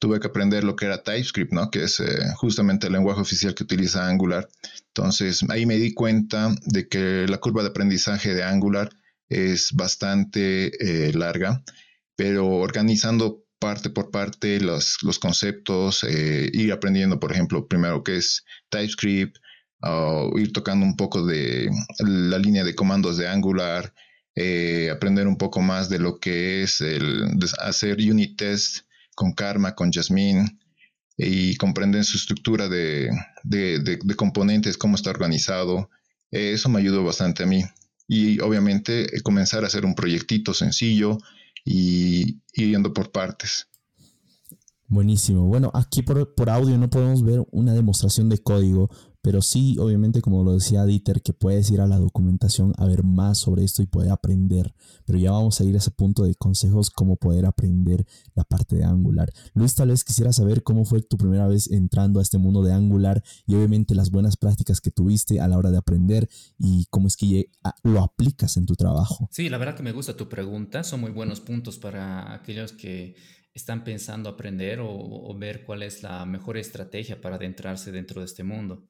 tuve 0.00 0.18
que 0.18 0.26
aprender 0.26 0.64
lo 0.64 0.74
que 0.74 0.86
era 0.86 1.04
TypeScript, 1.04 1.52
¿no? 1.52 1.70
que 1.70 1.84
es 1.84 2.00
eh, 2.00 2.04
justamente 2.34 2.88
el 2.88 2.94
lenguaje 2.94 3.20
oficial 3.20 3.54
que 3.54 3.62
utiliza 3.62 4.08
Angular. 4.08 4.48
Entonces 4.88 5.44
ahí 5.48 5.66
me 5.66 5.76
di 5.76 5.94
cuenta 5.94 6.52
de 6.64 6.88
que 6.88 7.26
la 7.28 7.38
curva 7.38 7.62
de 7.62 7.68
aprendizaje 7.68 8.34
de 8.34 8.42
Angular 8.42 8.90
es 9.28 9.72
bastante 9.72 10.72
eh, 10.80 11.12
larga, 11.12 11.62
pero 12.16 12.48
organizando 12.48 13.44
parte 13.60 13.90
por 13.90 14.10
parte 14.10 14.58
los, 14.60 14.98
los 15.02 15.18
conceptos, 15.20 16.02
eh, 16.04 16.50
ir 16.52 16.72
aprendiendo, 16.72 17.20
por 17.20 17.30
ejemplo, 17.30 17.68
primero 17.68 18.02
qué 18.02 18.16
es 18.16 18.44
TypeScript, 18.70 19.36
ir 20.36 20.52
tocando 20.52 20.84
un 20.84 20.96
poco 20.96 21.24
de 21.24 21.70
la 22.00 22.38
línea 22.38 22.64
de 22.64 22.74
comandos 22.74 23.16
de 23.16 23.28
Angular, 23.28 23.94
eh, 24.34 24.90
aprender 24.90 25.26
un 25.26 25.36
poco 25.36 25.60
más 25.60 25.88
de 25.88 25.98
lo 25.98 26.18
que 26.18 26.62
es 26.62 26.80
el 26.80 27.38
hacer 27.58 27.98
unit 27.98 28.38
test 28.38 28.86
con 29.14 29.32
Karma, 29.32 29.74
con 29.74 29.92
Jasmine 29.92 30.58
y 31.16 31.56
comprender 31.56 32.04
su 32.04 32.16
estructura 32.16 32.68
de, 32.68 33.10
componentes, 34.16 34.78
cómo 34.78 34.96
está 34.96 35.10
organizado. 35.10 35.90
Eh, 36.30 36.52
eso 36.54 36.68
me 36.68 36.80
ayudó 36.80 37.04
bastante 37.04 37.42
a 37.42 37.46
mí. 37.46 37.64
Y 38.08 38.40
obviamente 38.40 39.06
comenzar 39.22 39.64
a 39.64 39.66
hacer 39.66 39.84
un 39.84 39.94
proyectito 39.94 40.54
sencillo 40.54 41.18
y 41.64 42.40
yendo 42.54 42.92
por 42.92 43.10
partes. 43.10 43.70
Buenísimo. 44.90 45.46
Bueno, 45.46 45.70
aquí 45.72 46.02
por, 46.02 46.34
por, 46.34 46.50
audio 46.50 46.76
no 46.76 46.90
podemos 46.90 47.22
ver 47.22 47.46
una 47.52 47.74
demostración 47.74 48.28
de 48.28 48.38
código, 48.38 48.90
pero 49.22 49.42
sí, 49.42 49.76
obviamente, 49.78 50.22
como 50.22 50.42
lo 50.44 50.54
decía 50.54 50.84
Dieter, 50.84 51.20
que 51.20 51.32
puedes 51.32 51.70
ir 51.70 51.80
a 51.80 51.86
la 51.86 51.98
documentación 51.98 52.72
a 52.78 52.86
ver 52.86 53.04
más 53.04 53.38
sobre 53.38 53.64
esto 53.64 53.82
y 53.82 53.86
poder 53.86 54.10
aprender. 54.10 54.74
Pero 55.04 55.18
ya 55.18 55.30
vamos 55.30 55.60
a 55.60 55.64
ir 55.64 55.74
a 55.74 55.78
ese 55.78 55.90
punto 55.90 56.22
de 56.24 56.34
consejos, 56.34 56.90
cómo 56.90 57.16
poder 57.16 57.44
aprender 57.44 58.06
la 58.34 58.44
parte 58.44 58.76
de 58.76 58.84
Angular. 58.84 59.30
Luis, 59.54 59.74
tal 59.74 59.88
vez 59.88 60.04
quisiera 60.04 60.32
saber 60.32 60.62
cómo 60.62 60.84
fue 60.84 61.02
tu 61.02 61.18
primera 61.18 61.46
vez 61.48 61.70
entrando 61.70 62.18
a 62.18 62.22
este 62.22 62.38
mundo 62.38 62.62
de 62.62 62.72
Angular 62.72 63.22
y 63.46 63.54
obviamente 63.54 63.94
las 63.94 64.10
buenas 64.10 64.36
prácticas 64.36 64.80
que 64.80 64.90
tuviste 64.90 65.40
a 65.40 65.48
la 65.48 65.58
hora 65.58 65.70
de 65.70 65.78
aprender 65.78 66.28
y 66.58 66.86
cómo 66.90 67.06
es 67.06 67.16
que 67.16 67.50
lo 67.82 68.00
aplicas 68.00 68.56
en 68.56 68.66
tu 68.66 68.74
trabajo. 68.74 69.28
Sí, 69.32 69.48
la 69.48 69.58
verdad 69.58 69.76
que 69.76 69.82
me 69.82 69.92
gusta 69.92 70.16
tu 70.16 70.28
pregunta. 70.28 70.82
Son 70.82 71.00
muy 71.00 71.10
buenos 71.10 71.40
puntos 71.40 71.78
para 71.78 72.32
aquellos 72.32 72.72
que 72.72 73.16
están 73.54 73.84
pensando 73.84 74.28
aprender 74.28 74.78
o, 74.82 75.34
ver 75.38 75.64
cuál 75.64 75.82
es 75.82 76.02
la 76.02 76.24
mejor 76.26 76.56
estrategia 76.56 77.20
para 77.20 77.36
adentrarse 77.36 77.92
dentro 77.92 78.20
de 78.20 78.26
este 78.26 78.44
mundo. 78.44 78.86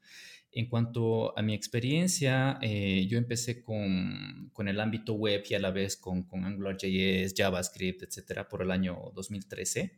En 0.53 0.69
cuanto 0.69 1.37
a 1.39 1.43
mi 1.43 1.55
experiencia, 1.55 2.59
eh, 2.61 3.07
yo 3.09 3.19
empecé 3.19 3.63
con, 3.63 4.51
con, 4.53 4.69
el 4.69 4.81
ámbito 4.81 5.15
web 5.15 5.45
y 5.49 5.55
a 5.55 5.61
la 5.61 5.71
vez 5.71 5.97
con, 5.97 6.25
con 6.25 6.45
AngularJS, 6.45 7.35
JavaScript, 7.37 8.03
etcétera, 8.03 8.49
por 8.49 8.63
el 8.63 8.71
año 8.73 9.13
2013, 9.15 9.97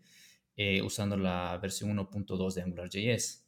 eh, 0.57 0.83
usando 0.83 1.17
la 1.17 1.59
versión 1.59 1.97
1.2 1.97 2.55
de 2.55 2.63
AngularJS. 2.63 3.47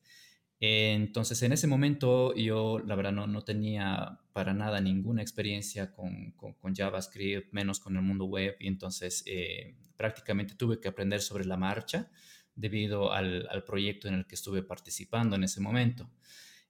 Entonces, 0.61 1.42
en 1.42 1.53
ese 1.53 1.66
momento 1.66 2.35
yo, 2.35 2.79
la 2.79 2.94
verdad, 2.94 3.12
no, 3.12 3.27
no 3.27 3.42
tenía 3.42 4.20
para 4.33 4.55
nada 4.55 4.81
ninguna 4.81 5.20
experiencia 5.20 5.92
con, 5.92 6.33
con, 6.33 6.74
JavaScript, 6.74 7.53
menos 7.53 7.81
con 7.81 7.96
el 7.96 8.03
mundo 8.03 8.24
web, 8.24 8.57
y 8.61 8.68
entonces 8.68 9.22
eh, 9.27 9.77
prácticamente 9.96 10.54
tuve 10.54 10.80
que 10.80 10.88
aprender 10.88 11.20
sobre 11.20 11.44
la 11.44 11.57
marcha 11.57 12.11
debido 12.54 13.12
al, 13.12 13.48
al, 13.50 13.64
proyecto 13.64 14.09
en 14.09 14.14
el 14.14 14.26
que 14.26 14.35
estuve 14.35 14.62
participando 14.62 15.37
en 15.37 15.44
ese 15.44 15.61
momento. 15.61 16.11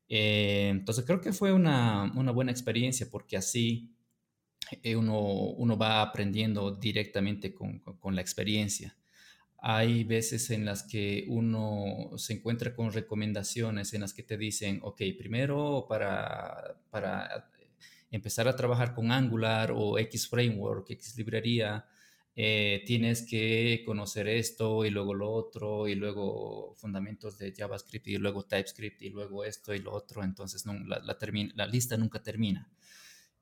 Eh, 0.08 0.68
entonces, 0.70 1.04
creo 1.04 1.20
que 1.20 1.32
fue 1.32 1.52
una, 1.52 2.12
una 2.14 2.32
buena 2.32 2.52
experiencia 2.52 3.08
porque 3.10 3.36
así 3.36 3.94
eh, 4.82 4.96
uno, 4.96 5.20
uno 5.20 5.76
va 5.76 6.02
aprendiendo 6.02 6.72
directamente 6.72 7.54
con, 7.54 7.80
con 7.80 8.14
la 8.14 8.20
experiencia. 8.20 8.96
Hay 9.58 10.04
veces 10.04 10.50
en 10.50 10.66
las 10.66 10.82
que 10.82 11.24
uno 11.28 12.10
se 12.18 12.34
encuentra 12.34 12.74
con 12.74 12.92
recomendaciones 12.92 13.94
en 13.94 14.02
las 14.02 14.12
que 14.12 14.22
te 14.22 14.36
dicen, 14.36 14.78
ok, 14.82 15.00
primero 15.16 15.86
para, 15.88 16.76
para 16.90 17.50
empezar 18.10 18.46
a 18.46 18.56
trabajar 18.56 18.94
con 18.94 19.10
Angular 19.10 19.72
o 19.74 19.98
X 19.98 20.28
Framework, 20.28 20.90
X 20.90 21.16
librería, 21.16 21.86
eh, 22.36 22.82
tienes 22.86 23.22
que 23.22 23.82
conocer 23.86 24.26
esto 24.26 24.84
y 24.84 24.90
luego 24.90 25.14
lo 25.14 25.30
otro 25.30 25.86
y 25.86 25.94
luego 25.94 26.74
fundamentos 26.74 27.38
de 27.38 27.52
JavaScript 27.52 28.08
y 28.08 28.16
luego 28.18 28.42
TypeScript 28.42 29.02
y 29.02 29.10
luego 29.10 29.44
esto 29.44 29.72
y 29.74 29.78
lo 29.78 29.92
otro. 29.92 30.24
Entonces 30.24 30.66
no, 30.66 30.74
la, 30.84 31.00
la, 31.00 31.66
lista 31.66 31.96
nunca 31.96 32.22
termina. 32.22 32.68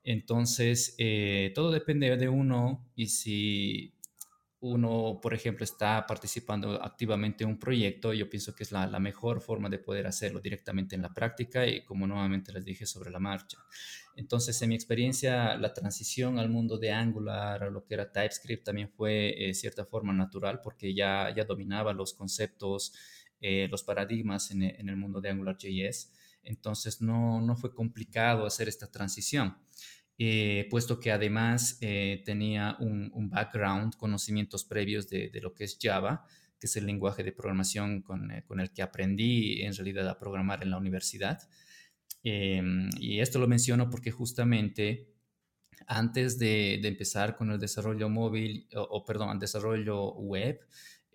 Entonces, 0.03 0.95
eh, 0.97 1.51
todo 1.55 1.71
depende 1.71 2.15
de 2.17 2.29
uno 2.29 2.85
y 2.95 3.07
si 3.07 3.93
uno, 4.63 5.19
por 5.21 5.33
ejemplo, 5.33 5.65
está 5.65 6.05
participando 6.07 6.81
activamente 6.81 7.43
en 7.43 7.49
un 7.49 7.59
proyecto, 7.59 8.13
yo 8.13 8.29
pienso 8.29 8.55
que 8.55 8.63
es 8.63 8.71
la, 8.71 8.87
mejor 8.97 9.41
forma 9.41 9.67
de 9.67 9.77
poder 9.77 10.07
hacerlo 10.07 10.39
directamente 10.39 10.95
en 10.95 11.01
la 11.01 11.13
práctica 11.13 11.67
y 11.67 11.83
como 11.83 12.07
nuevamente 12.07 12.53
les 12.53 12.63
dije 12.63 12.85
sobre 12.85 13.11
la 13.11 13.19
marcha. 13.19 13.57
Entonces, 14.15 14.61
en 14.61 14.69
mi 14.69 14.75
experiencia, 14.75 15.57
la 15.57 15.73
transición 15.73 16.39
al 16.39 16.47
mundo 16.47 16.77
de 16.77 16.93
Angular, 16.93 17.61
a 17.61 17.69
lo 17.69 17.83
que 17.83 17.95
era 17.95 18.09
TypeScript, 18.09 18.63
también 18.63 18.89
fue 18.89 19.11
de 19.11 19.49
eh, 19.49 19.53
cierta 19.53 19.83
forma 19.83 20.13
natural 20.13 20.61
porque 20.63 20.93
ya, 20.93 21.33
ya 21.35 21.43
dominaba 21.43 21.91
los 21.91 22.13
conceptos, 22.13 22.93
eh, 23.41 23.67
los 23.69 23.83
paradigmas 23.83 24.49
en, 24.51 24.63
el 24.63 24.95
mundo 24.95 25.19
de 25.19 25.29
AngularJS. 25.31 26.13
Entonces, 26.41 27.01
no, 27.01 27.41
no 27.41 27.57
fue 27.57 27.75
complicado 27.75 28.45
hacer 28.45 28.69
esta 28.69 28.89
transición. 28.89 29.57
Eh, 30.19 30.67
puesto 30.69 30.99
que 30.99 31.11
además 31.11 31.77
eh, 31.81 32.21
tenía 32.25 32.77
un, 32.79 33.29
background, 33.29 33.95
conocimientos 33.95 34.63
previos 34.63 35.09
de, 35.09 35.31
lo 35.41 35.53
que 35.53 35.63
es 35.63 35.77
Java, 35.81 36.25
que 36.59 36.67
es 36.67 36.75
el 36.75 36.85
lenguaje 36.85 37.23
de 37.23 37.31
programación 37.31 38.01
con, 38.01 38.29
eh, 38.31 38.43
el 38.57 38.71
que 38.71 38.83
aprendí 38.83 39.63
en 39.63 39.73
realidad 39.73 40.07
a 40.07 40.19
programar 40.19 40.61
en 40.63 40.69
la 40.69 40.77
universidad. 40.77 41.39
Em, 42.23 42.89
y 42.99 43.19
esto 43.19 43.39
lo 43.39 43.47
menciono 43.47 43.89
porque 43.89 44.11
justamente 44.11 45.09
antes 45.87 46.37
de, 46.39 46.75
empezar 46.87 47.35
con 47.35 47.51
el 47.51 47.59
desarrollo 47.59 48.07
móvil, 48.07 48.67
o, 48.75 48.81
o 48.81 49.03
perdón, 49.05 49.31
el 49.31 49.39
desarrollo 49.39 50.13
web, 50.13 50.59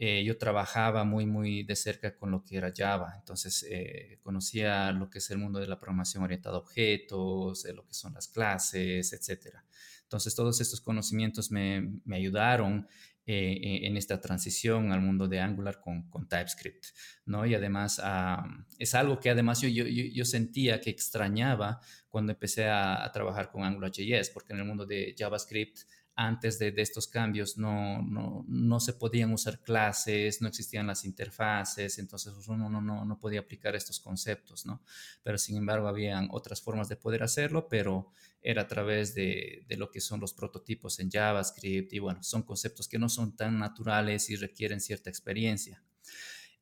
eh, 0.01 0.23
yo 0.25 0.39
trabajaba 0.39 1.03
muy, 1.03 1.27
muy 1.27 1.65
de 1.65 1.75
cerca 1.75 2.17
con 2.17 2.31
lo 2.31 2.45
que 2.45 2.57
era 2.57 2.73
Java, 2.75 3.15
entonces 3.19 3.67
eh, 3.69 4.21
conocía 4.23 4.93
lo 4.93 5.11
que 5.11 5.19
es 5.19 5.29
el 5.31 5.39
mundo 5.39 5.59
de 5.59 5.67
la 5.67 5.81
programación 5.81 6.23
orientada 6.23 6.55
a 6.55 6.61
objetos, 6.61 7.67
lo 7.75 7.85
que 7.85 7.95
son 7.95 8.15
las 8.15 8.29
clases, 8.29 9.13
etc. 9.13 9.57
Entonces 10.05 10.37
todos 10.37 10.61
estos 10.61 10.81
conocimientos 10.81 11.51
me, 11.51 12.01
me 12.05 12.17
ayudaron 12.17 12.87
eh, 13.31 13.81
en 13.87 13.99
esta 13.99 14.21
transición 14.23 14.91
al 14.91 15.03
mundo 15.03 15.29
de 15.29 15.41
Angular 15.41 15.81
con, 15.81 16.09
con 16.09 16.27
TypeScript, 16.27 16.87
¿no? 17.27 17.45
Y 17.45 17.55
además 17.55 18.01
ah, 18.03 18.47
es 18.79 18.95
algo 18.95 19.21
que 19.21 19.29
además 19.29 19.61
yo, 19.61 19.69
yo, 19.69 19.85
yo, 19.85 20.25
sentía 20.25 20.81
que 20.81 20.89
extrañaba 20.89 21.79
cuando 22.09 22.33
empecé 22.33 22.69
a, 22.69 23.05
a 23.05 23.13
trabajar 23.13 23.51
con 23.51 23.65
AngularJS, 23.65 24.31
porque 24.31 24.55
en 24.55 24.61
el 24.61 24.65
mundo 24.65 24.87
de 24.87 25.15
JavaScript 25.19 25.81
antes 26.21 26.59
de, 26.59 26.75
estos 26.79 27.07
cambios 27.07 27.59
no, 27.59 28.03
no, 28.03 28.81
se 28.81 28.93
podían 28.93 29.33
usar 29.33 29.61
clases, 29.61 30.43
no 30.43 30.49
existían 30.49 30.89
las 30.89 31.05
interfaces, 31.05 31.97
entonces 32.01 32.33
pues, 32.35 32.49
uno 32.49 32.69
no, 32.69 32.83
no, 32.83 33.05
no, 33.05 33.21
podía 33.21 33.39
aplicar 33.39 33.77
estos 33.77 34.01
conceptos, 34.01 34.67
¿no? 34.67 34.83
Pero 35.23 35.39
sin 35.39 35.57
embargo, 35.57 35.87
habían 35.87 36.27
otras 36.33 36.61
formas 36.61 36.89
de 36.89 36.97
poder 36.97 37.23
hacerlo, 37.23 37.69
pero 37.69 38.11
era 38.43 38.63
a 38.63 38.67
través 38.67 39.15
de, 39.15 39.65
lo 39.77 39.93
que 39.93 40.01
son 40.01 40.19
los 40.19 40.33
prototipos 40.33 40.99
en 40.99 41.09
JavaScript 41.09 41.93
y 41.93 42.01
bueno, 42.01 42.21
son 42.25 42.43
conceptos 42.43 42.89
que 42.89 42.99
no 42.99 43.09
son 43.09 43.37
tan 43.37 43.57
naturales 43.57 44.29
y 44.29 44.35
requieren 44.35 44.81
cierta 44.81 45.11
experiencia. 45.11 45.85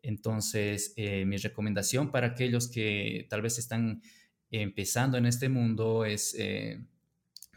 Entonces, 0.03 0.93
eh, 0.97 1.25
mi 1.25 1.39
recomendación 1.39 2.11
para 2.11 2.27
aquellos 2.27 2.69
que 2.69 3.27
tal 3.31 3.41
vez 3.41 3.59
están 3.59 4.03
empezando 4.51 5.17
en 5.17 5.25
este 5.25 5.49
mundo 5.49 6.05
es... 6.05 6.35
Eh, 6.39 6.79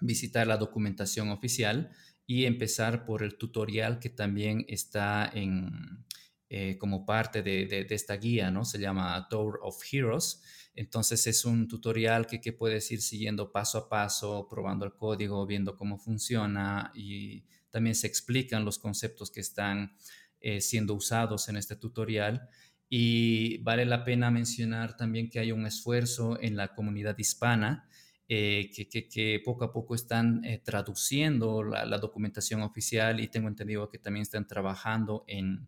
visitar 0.01 0.47
la 0.47 0.57
documentación 0.57 1.29
oficial 1.29 1.91
y 2.25 2.45
empezar 2.45 3.05
por 3.05 3.23
el 3.23 3.37
tutorial 3.37 3.99
que 3.99 4.09
también 4.09 4.65
está 4.67 5.29
en, 5.33 6.05
eh, 6.49 6.77
como 6.77 7.05
parte 7.05 7.41
de, 7.41 7.87
esta 7.89 8.17
guía, 8.17 8.51
¿no? 8.51 8.65
Se 8.65 8.79
llama 8.79 9.27
Tour 9.29 9.59
of 9.63 9.81
Heroes. 9.91 10.41
Entonces 10.75 11.25
es 11.27 11.43
un 11.45 11.67
tutorial 11.67 12.27
que, 12.27 12.39
que, 12.39 12.53
puedes 12.53 12.91
ir 12.91 13.01
siguiendo 13.01 13.51
paso 13.51 13.77
a 13.79 13.89
paso, 13.89 14.47
probando 14.49 14.85
el 14.85 14.93
código, 14.93 15.45
viendo 15.45 15.75
cómo 15.75 15.97
funciona 15.97 16.91
y 16.95 17.45
también 17.69 17.95
se 17.95 18.07
explican 18.07 18.65
los 18.65 18.79
conceptos 18.79 19.31
que 19.31 19.41
están 19.41 19.95
eh, 20.39 20.61
siendo 20.61 20.93
usados 20.93 21.49
en 21.49 21.57
este 21.57 21.75
tutorial. 21.75 22.47
Y 22.89 23.57
vale 23.59 23.85
la 23.85 24.03
pena 24.03 24.31
mencionar 24.31 24.97
también 24.97 25.29
que 25.29 25.39
hay 25.39 25.51
un 25.51 25.65
esfuerzo 25.65 26.39
en 26.41 26.55
la 26.55 26.73
comunidad 26.73 27.17
hispana 27.17 27.88
eh, 28.31 28.69
que, 28.71 29.41
poco 29.43 29.65
a 29.65 29.73
poco 29.73 29.95
están 29.95 30.45
eh, 30.45 30.61
traduciendo 30.63 31.63
la, 31.63 31.97
documentación 31.97 32.61
oficial 32.61 33.19
y 33.19 33.27
tengo 33.27 33.47
entendido 33.47 33.89
que 33.89 33.97
también 33.97 34.21
están 34.21 34.47
trabajando 34.47 35.25
en, 35.27 35.67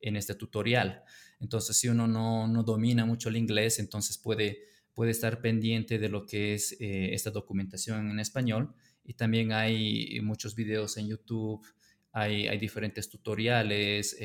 en 0.00 0.14
este 0.14 0.36
tutorial. 0.36 1.02
Entonces, 1.40 1.76
si 1.76 1.88
uno 1.88 2.06
no, 2.06 2.62
domina 2.62 3.04
mucho 3.04 3.28
el 3.28 3.36
inglés, 3.36 3.80
entonces 3.80 4.18
puede, 4.18 4.60
puede 4.94 5.10
estar 5.10 5.40
pendiente 5.40 5.98
de 5.98 6.08
lo 6.08 6.24
que 6.24 6.54
es 6.54 6.76
eh, 6.80 7.12
esta 7.12 7.30
documentación 7.30 8.08
en 8.08 8.20
español. 8.20 8.72
Y 9.04 9.14
también 9.14 9.52
hay 9.52 10.20
muchos 10.20 10.54
videos 10.54 10.96
en 10.98 11.08
YouTube, 11.08 11.66
hay, 12.12 12.46
hay 12.46 12.58
diferentes 12.58 13.08
tutoriales, 13.08 14.16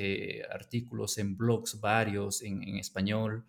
artículos 0.51 1.17
en 1.17 1.35
blogs 1.35 1.79
varios 1.79 2.43
en, 2.43 2.77
español 2.77 3.45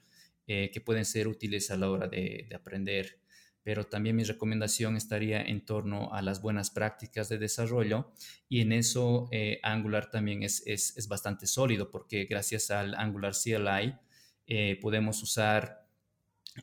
eh, 0.49 0.71
que 0.73 0.81
pueden 0.81 1.05
ser 1.05 1.29
útiles 1.29 1.71
a 1.71 1.77
la 1.77 1.89
hora 1.89 2.09
de, 2.09 2.49
aprender 2.53 3.21
pero 3.63 3.85
también 3.85 4.17
mi 4.17 4.25
recomendación 4.25 4.97
estaría 4.97 5.43
en 5.43 5.65
torno 5.65 6.13
a 6.13 6.23
las 6.23 6.43
buenas 6.43 6.71
prácticas 6.71 7.29
de 7.29 7.39
desarrollo 7.39 8.13
y 8.49 8.61
en 8.61 8.73
eso 8.73 9.29
Angular 9.63 10.11
también 10.11 10.43
es, 10.43 10.63
es, 10.67 10.97
es, 10.97 11.09
bastante 11.09 11.47
sólido 11.47 11.91
porque 11.91 12.25
gracias 12.25 12.71
al 12.71 12.95
Angular 12.95 13.35
CLI 13.35 13.95
podemos 14.81 15.23
usar 15.23 15.83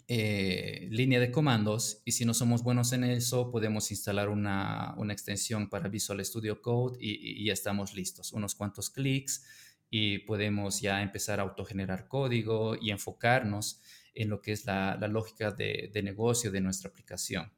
eh, 0.08 0.88
línea 0.92 1.20
de 1.20 1.32
comandos 1.32 2.04
y 2.06 2.12
si 2.12 2.24
no 2.24 2.36
somos 2.36 2.62
buenos 2.62 2.94
en 2.94 3.04
eso 3.04 3.50
podemos 3.50 3.90
instalar 3.90 4.30
una, 4.30 4.96
extensión 5.10 5.68
para 5.68 5.90
Visual 5.90 6.24
Studio 6.24 6.62
Code 6.62 6.98
y, 7.00 7.46
ya 7.46 7.54
estamos 7.54 7.96
listos. 7.96 8.32
Unos 8.32 8.54
cuantos 8.54 8.92
clics 8.92 9.44
y 9.90 10.20
podemos 10.20 10.80
ya 10.80 11.02
empezar 11.02 11.40
a 11.40 11.44
autogenerar 11.44 12.08
código 12.08 12.76
y 12.80 12.92
enfocarnos 12.92 13.82
en 14.13 14.30
lo 14.30 14.41
que 14.41 14.52
es 14.52 14.65
la, 14.65 14.95
lógica 15.10 15.52
de, 15.52 15.91
negocio 16.04 16.52
de 16.52 16.62
nuestra 16.62 16.89
aplicación. 16.89 17.52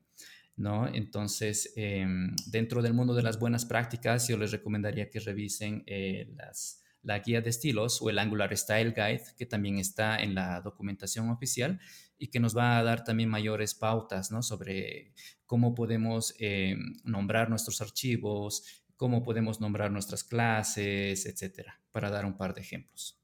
¿no? 0.56 0.88
Entonces, 0.88 1.74
em, 1.76 2.36
dentro 2.48 2.82
del 2.82 2.94
mundo 2.94 3.14
de 3.14 3.24
las 3.24 3.40
buenas 3.40 3.66
prácticas, 3.66 4.28
yo 4.28 4.38
les 4.38 4.52
recomendaría 4.52 5.10
que 5.10 5.20
revisen 5.20 5.84
eh, 5.88 6.28
la 7.04 7.20
guía 7.20 7.42
de 7.42 7.50
estilos 7.50 8.02
o 8.02 8.10
el 8.10 8.20
Angular 8.20 8.56
Style 8.56 8.92
Guide, 8.92 9.24
que 9.38 9.46
también 9.46 9.78
está 9.78 10.18
en 10.22 10.36
la 10.36 10.62
documentación 10.62 11.30
oficial 11.30 11.80
y 12.18 12.28
que 12.28 12.40
nos 12.40 12.56
va 12.56 12.78
a 12.78 12.84
dar 12.84 13.04
también 13.04 13.30
mayores 13.30 13.74
pautas 13.74 14.32
¿no? 14.32 14.44
sobre 14.44 15.14
cómo 15.48 15.74
podemos 15.74 16.36
eh, 16.40 16.78
nombrar 17.04 17.50
nuestros 17.50 17.82
archivos, 17.82 18.84
cómo 18.96 19.24
podemos 19.24 19.60
nombrar 19.60 19.92
nuestras 19.92 20.24
clases, 20.24 21.26
etcétera, 21.26 21.82
para 21.92 22.12
dar 22.12 22.26
un 22.26 22.38
par 22.38 22.54
de 22.54 22.62
ejemplos. 22.62 23.21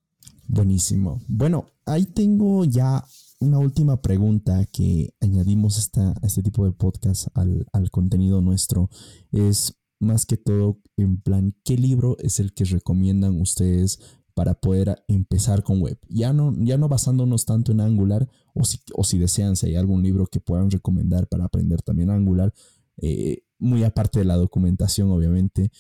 Buenísimo. 0.47 1.21
Bueno, 1.27 1.65
ahí 1.85 2.05
tengo 2.05 2.65
ya 2.65 3.05
una 3.39 3.59
última 3.59 4.01
pregunta 4.01 4.65
que 4.65 5.13
añadimos 5.21 5.91
a 5.97 6.13
este 6.23 6.43
tipo 6.43 6.65
de 6.65 6.71
podcast 6.71 7.27
al, 7.33 7.67
al 7.73 7.91
contenido 7.91 8.41
nuestro. 8.41 8.89
Es 9.31 9.75
más 9.99 10.25
que 10.25 10.37
todo 10.37 10.79
en 10.95 11.21
plan, 11.21 11.55
¿qué 11.63 11.77
libro 11.77 12.17
es 12.19 12.39
el 12.39 12.53
que 12.53 12.65
recomiendan 12.65 13.39
ustedes 13.41 13.99
para 14.37 14.53
poder 14.53 15.03
empezar 15.07 15.63
con 15.63 15.81
web. 15.81 15.97
Ya 16.09 16.31
no, 16.31 16.53
ya 16.59 16.77
no 16.77 16.87
basándonos 16.87 17.47
tanto 17.47 17.71
en 17.71 17.81
Angular, 17.81 18.29
o 18.53 18.65
si, 18.65 18.77
o 18.93 19.03
si 19.03 19.17
desean, 19.17 19.55
si 19.55 19.65
hay 19.65 19.75
algún 19.75 20.03
libro 20.03 20.27
que 20.27 20.39
puedan 20.39 20.69
recomendar 20.69 21.25
para 21.25 21.45
aprender 21.45 21.81
también 21.81 22.11
Angular, 22.11 22.53
eh, 22.97 23.41
muy 23.57 23.83
aparte 23.83 24.19
de 24.19 24.25
la 24.25 24.35
documentación, 24.35 25.09
obviamente. 25.09 25.71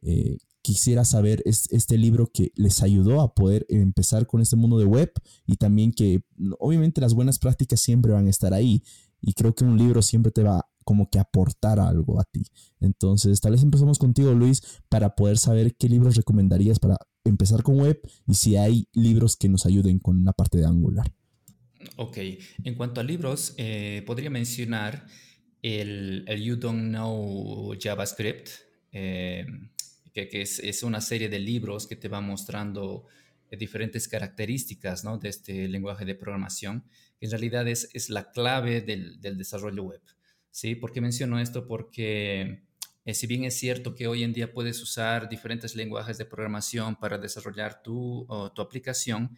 Eh, 0.00 0.38
quisiera 0.66 1.04
saber 1.04 1.44
es, 1.44 1.68
este 1.70 1.96
libro 1.96 2.26
que 2.26 2.50
les 2.56 2.82
ayudó 2.82 3.20
a 3.20 3.36
poder 3.36 3.66
empezar 3.68 4.26
con 4.26 4.40
este 4.40 4.56
mundo 4.56 4.78
de 4.78 4.84
web 4.84 5.12
y 5.46 5.58
también 5.58 5.92
que 5.92 6.22
obviamente 6.58 7.00
las 7.00 7.14
buenas 7.14 7.38
prácticas 7.38 7.78
siempre 7.78 8.10
van 8.10 8.26
a 8.26 8.30
estar 8.30 8.52
ahí 8.52 8.82
y 9.20 9.32
creo 9.34 9.54
que 9.54 9.62
un 9.62 9.78
libro 9.78 10.02
siempre 10.02 10.32
te 10.32 10.42
va 10.42 10.68
como 10.82 11.08
que 11.08 11.20
aportar 11.20 11.78
algo 11.78 12.18
a 12.18 12.24
ti. 12.24 12.42
Entonces, 12.80 13.40
tal 13.40 13.52
vez 13.52 13.62
empezamos 13.62 14.00
contigo, 14.00 14.32
Luis, 14.32 14.80
para 14.88 15.14
poder 15.14 15.38
saber 15.38 15.76
qué 15.76 15.88
libros 15.88 16.16
recomendarías 16.16 16.80
para 16.80 16.96
empezar 17.24 17.62
con 17.62 17.78
web 17.78 18.00
y 18.26 18.34
si 18.34 18.56
hay 18.56 18.88
libros 18.92 19.36
que 19.36 19.48
nos 19.48 19.66
ayuden 19.66 20.00
con 20.00 20.24
la 20.24 20.32
parte 20.32 20.58
de 20.58 20.66
Angular. 20.66 21.12
Ok, 21.94 22.18
en 22.64 22.74
cuanto 22.74 23.00
a 23.00 23.04
libros, 23.04 23.54
eh, 23.56 24.02
podría 24.04 24.30
mencionar 24.30 25.06
el, 25.62 26.24
You 26.42 26.56
Don't 26.56 26.88
Know 26.88 27.72
JavaScript, 27.80 28.48
eh, 28.90 29.46
que, 30.16 30.42
es, 30.42 30.82
una 30.82 31.00
serie 31.00 31.28
de 31.28 31.38
libros 31.38 31.86
que 31.86 31.96
te 31.96 32.08
va 32.08 32.20
mostrando 32.20 33.04
eh, 33.50 33.56
diferentes 33.56 34.08
características 34.08 35.04
de 35.20 35.28
este 35.28 35.68
lenguaje 35.68 36.04
de 36.04 36.14
programación, 36.14 36.84
que 37.18 37.26
en 37.26 37.30
realidad 37.32 37.68
es, 37.68 37.90
es 37.92 38.08
la 38.08 38.30
clave 38.32 38.80
del, 38.80 39.20
del 39.20 39.36
desarrollo 39.36 39.82
web. 39.82 40.00
¿sí? 40.50 40.74
¿Por 40.74 40.92
qué 40.92 41.00
menciono 41.00 41.38
esto? 41.38 41.66
Porque 41.66 42.62
eh, 43.04 43.14
si 43.14 43.26
bien 43.26 43.44
es 43.44 43.58
cierto 43.58 43.94
que 43.94 44.08
hoy 44.08 44.24
en 44.24 44.32
día 44.32 44.52
puedes 44.52 44.82
usar 44.82 45.28
diferentes 45.28 45.76
lenguajes 45.76 46.18
de 46.18 46.24
programación 46.24 46.96
para 46.96 47.18
desarrollar 47.18 47.82
tu, 47.82 48.26
tu 48.54 48.62
aplicación, 48.62 49.36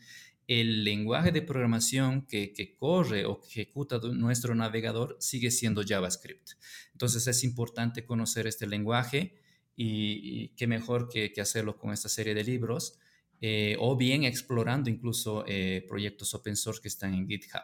el 0.48 0.82
lenguaje 0.82 1.30
de 1.30 1.42
programación 1.42 2.26
que, 2.26 2.74
corre 2.78 3.26
o 3.26 3.40
que 3.40 3.48
ejecuta 3.48 3.98
nuestro 3.98 4.54
navegador 4.54 5.16
sigue 5.20 5.50
siendo 5.50 5.82
JavaScript. 5.86 6.52
Entonces 6.92 7.26
es 7.26 7.44
importante 7.44 8.06
conocer 8.06 8.46
este 8.46 8.66
lenguaje 8.66 9.34
y, 9.80 10.48
qué 10.56 10.66
mejor 10.66 11.08
que, 11.08 11.32
hacerlo 11.40 11.78
con 11.78 11.92
esta 11.92 12.08
serie 12.08 12.34
de 12.34 12.42
libros 12.42 12.98
eh, 13.40 13.76
o 13.78 13.96
bien 13.96 14.24
explorando 14.24 14.90
incluso 14.90 15.44
eh, 15.46 15.84
proyectos 15.88 16.34
open 16.34 16.56
source 16.56 16.82
que 16.82 16.88
están 16.88 17.14
en 17.14 17.28
GitHub. 17.28 17.62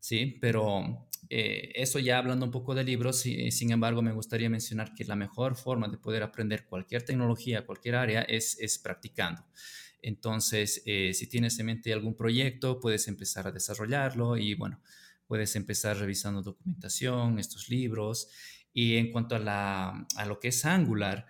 ¿sí? 0.00 0.38
Pero 0.40 1.08
eh, 1.28 1.70
eso 1.76 2.00
ya 2.00 2.18
hablando 2.18 2.44
un 2.44 2.50
poco 2.50 2.74
de 2.74 2.82
libros, 2.82 3.20
sin 3.20 3.70
embargo, 3.70 4.02
me 4.02 4.12
gustaría 4.12 4.50
mencionar 4.50 4.92
que 4.94 5.04
la 5.04 5.14
mejor 5.14 5.54
forma 5.54 5.86
de 5.86 5.98
poder 5.98 6.24
aprender 6.24 6.66
cualquier 6.66 7.04
tecnología, 7.04 7.64
cualquier 7.64 7.94
área, 7.94 8.22
es, 8.22 8.58
es 8.58 8.78
practicando. 8.78 9.44
Entonces, 10.02 10.82
eh, 10.84 11.14
si 11.14 11.28
tienes 11.28 11.58
en 11.60 11.66
mente 11.66 11.92
algún 11.92 12.16
proyecto, 12.16 12.80
puedes 12.80 13.06
empezar 13.06 13.46
a 13.46 13.52
desarrollarlo 13.52 14.36
y 14.36 14.54
bueno, 14.54 14.80
puedes 15.28 15.54
empezar 15.54 15.96
revisando 15.96 16.42
documentación, 16.42 17.38
estos 17.38 17.68
libros. 17.68 18.28
Y 18.74 18.96
en 18.96 19.12
cuanto 19.12 19.36
a, 19.36 19.38
la, 19.38 20.06
a 20.16 20.26
lo 20.26 20.40
que 20.40 20.48
es 20.48 20.64
Angular, 20.64 21.26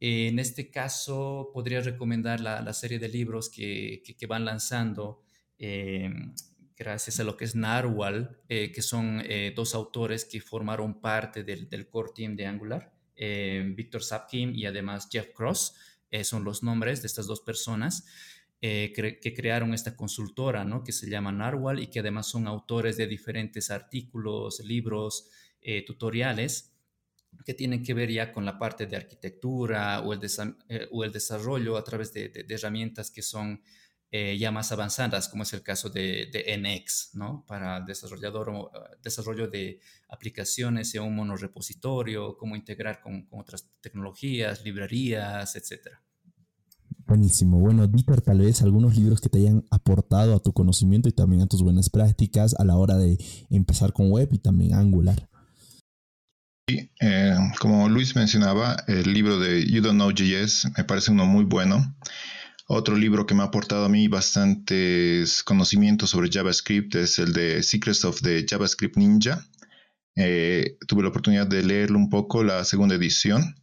en 0.00 0.38
este 0.38 0.70
caso 0.70 1.50
podría 1.52 1.80
recomendar 1.80 2.40
la, 2.40 2.60
la 2.60 2.72
serie 2.72 2.98
de 2.98 3.08
libros 3.08 3.48
que, 3.48 4.02
que, 4.18 4.26
van 4.26 4.44
lanzando 4.44 5.22
eh, 5.58 6.10
gracias 6.76 7.20
a 7.20 7.24
lo 7.24 7.36
que 7.36 7.44
es 7.44 7.54
Narwhal, 7.54 8.40
eh, 8.48 8.72
que 8.72 8.82
son 8.82 9.22
eh, 9.24 9.52
dos 9.54 9.74
autores 9.74 10.24
que 10.24 10.40
formaron 10.40 11.00
parte 11.00 11.44
del, 11.44 11.88
core 11.88 12.12
team 12.14 12.36
de 12.36 12.46
Angular, 12.46 12.92
Víctor 13.16 14.02
Sapkim 14.02 14.54
y 14.54 14.66
además 14.66 15.08
Jeff 15.10 15.28
Cross, 15.32 15.74
son 16.24 16.44
los 16.44 16.62
nombres 16.62 17.00
de 17.00 17.06
estas 17.06 17.26
dos 17.26 17.40
personas. 17.40 18.04
que 18.60 19.34
crearon 19.36 19.72
esta 19.72 19.96
consultora, 19.96 20.64
¿no? 20.64 20.82
Que 20.82 20.92
se 20.92 21.08
llama 21.08 21.30
Narwhal 21.30 21.80
y 21.80 21.86
que 21.86 22.00
además 22.00 22.26
son 22.26 22.46
autores 22.48 22.96
de 22.96 23.06
diferentes 23.06 23.70
artículos, 23.70 24.60
libros, 24.60 25.30
tutoriales 25.86 26.73
que 27.44 27.54
tienen 27.54 27.82
que 27.82 27.94
ver 27.94 28.10
ya 28.10 28.32
con 28.32 28.44
la 28.44 28.58
parte 28.58 28.86
de 28.86 28.96
arquitectura 28.96 30.00
o 30.00 30.12
el, 30.12 30.20
o 30.90 31.04
el 31.04 31.12
desarrollo 31.12 31.76
a 31.76 31.84
través 31.84 32.12
de, 32.12 32.46
herramientas 32.48 33.10
que 33.10 33.22
son 33.22 33.62
eh, 34.10 34.38
ya 34.38 34.52
más 34.52 34.70
avanzadas, 34.70 35.28
como 35.28 35.42
es 35.42 35.52
el 35.52 35.62
caso 35.62 35.90
de, 35.90 36.30
NX, 36.58 37.14
¿no? 37.14 37.44
Para 37.48 37.80
desarrollador 37.80 38.48
o, 38.50 38.70
eh, 38.72 38.96
desarrollo 39.02 39.48
de 39.48 39.80
aplicaciones 40.08 40.94
en 40.94 41.02
un 41.02 41.16
monorepositorio, 41.16 42.36
cómo 42.36 42.54
integrar 42.54 43.00
con, 43.00 43.26
otras 43.32 43.68
tecnologías, 43.80 44.64
librerías, 44.64 45.56
etc. 45.56 45.88
Buenísimo. 47.06 47.58
Bueno, 47.58 47.86
Dieter, 47.86 48.22
tal 48.22 48.38
vez 48.38 48.62
algunos 48.62 48.96
libros 48.96 49.20
que 49.20 49.28
te 49.28 49.38
hayan 49.38 49.64
aportado 49.70 50.34
a 50.34 50.38
tu 50.38 50.52
conocimiento 50.52 51.08
y 51.08 51.12
también 51.12 51.42
a 51.42 51.46
tus 51.46 51.62
buenas 51.62 51.90
prácticas 51.90 52.54
a 52.54 52.64
la 52.64 52.76
hora 52.76 52.96
de 52.96 53.18
empezar 53.50 53.92
con 53.92 54.10
web 54.10 54.28
y 54.32 54.38
también 54.38 54.74
Angular. 54.74 55.28
Eh, 56.66 57.36
como 57.60 57.90
Luis 57.90 58.16
mencionaba, 58.16 58.76
el 58.86 59.12
libro 59.12 59.38
de 59.38 59.66
You 59.66 59.82
Don't 59.82 59.96
Know 59.96 60.12
JS 60.12 60.72
me 60.76 60.84
parece 60.84 61.10
uno 61.10 61.26
muy 61.26 61.44
bueno. 61.44 61.94
Otro 62.66 62.96
libro 62.96 63.26
que 63.26 63.34
me 63.34 63.42
ha 63.42 63.46
aportado 63.46 63.84
a 63.84 63.90
mí 63.90 64.08
bastantes 64.08 65.42
conocimientos 65.42 66.10
sobre 66.10 66.30
JavaScript 66.32 66.94
es 66.94 67.18
el 67.18 67.34
de 67.34 67.62
Secrets 67.62 68.06
of 68.06 68.22
the 68.22 68.46
JavaScript 68.48 68.96
Ninja. 68.96 69.46
Eh, 70.16 70.78
tuve 70.88 71.02
la 71.02 71.10
oportunidad 71.10 71.46
de 71.46 71.62
leerlo 71.62 71.98
un 71.98 72.08
poco, 72.08 72.42
la 72.42 72.64
segunda 72.64 72.94
edición. 72.94 73.56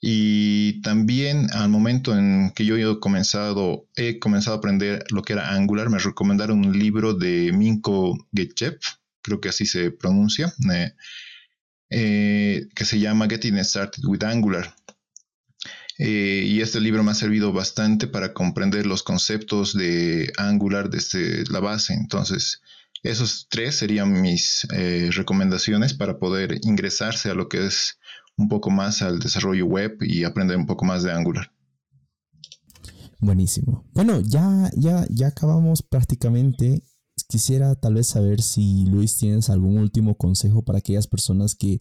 Y 0.00 0.80
también 0.80 1.48
al 1.52 1.68
momento 1.68 2.16
en 2.16 2.52
que 2.54 2.64
yo 2.64 2.76
he 2.76 3.00
comenzado, 3.00 3.88
he 3.94 4.18
comenzado 4.18 4.56
a 4.56 4.58
aprender 4.58 5.04
lo 5.10 5.22
que 5.22 5.34
era 5.34 5.52
Angular, 5.52 5.90
me 5.90 5.98
recomendaron 5.98 6.64
un 6.64 6.78
libro 6.78 7.12
de 7.12 7.52
Minko 7.52 8.16
Getchev, 8.34 8.78
creo 9.20 9.40
que 9.40 9.48
así 9.48 9.66
se 9.66 9.90
pronuncia, 9.90 10.54
eh, 10.72 10.92
eh, 11.90 12.68
que 12.74 12.84
se 12.84 12.98
llama 12.98 13.28
Getting 13.28 13.62
Started 13.64 14.04
with 14.04 14.24
Angular. 14.24 14.74
Eh, 15.98 16.44
y 16.46 16.60
este 16.60 16.80
libro 16.80 17.02
me 17.02 17.12
ha 17.12 17.14
servido 17.14 17.52
bastante 17.52 18.06
para 18.06 18.34
comprender 18.34 18.86
los 18.86 19.02
conceptos 19.02 19.74
de 19.74 20.30
Angular 20.36 20.90
desde 20.90 21.44
la 21.50 21.60
base. 21.60 21.94
Entonces, 21.94 22.60
esos 23.02 23.46
tres 23.48 23.76
serían 23.76 24.20
mis 24.20 24.66
eh, 24.74 25.10
recomendaciones 25.12 25.94
para 25.94 26.18
poder 26.18 26.58
ingresarse 26.62 27.30
a 27.30 27.34
lo 27.34 27.48
que 27.48 27.66
es 27.66 27.98
un 28.36 28.48
poco 28.48 28.70
más 28.70 29.00
al 29.00 29.18
desarrollo 29.18 29.66
web 29.66 29.96
y 30.02 30.24
aprender 30.24 30.56
un 30.56 30.66
poco 30.66 30.84
más 30.84 31.02
de 31.02 31.12
Angular. 31.12 31.50
Buenísimo. 33.20 33.84
Bueno, 33.94 34.20
ya, 34.20 34.70
ya, 34.76 35.06
ya 35.08 35.28
acabamos 35.28 35.82
prácticamente. 35.82 36.82
Quisiera 37.28 37.74
tal 37.74 37.94
vez 37.94 38.06
saber 38.06 38.40
si 38.40 38.86
Luis 38.86 39.18
tienes 39.18 39.50
algún 39.50 39.78
último 39.78 40.16
consejo 40.16 40.62
para 40.62 40.78
aquellas 40.78 41.08
personas 41.08 41.56
que 41.56 41.80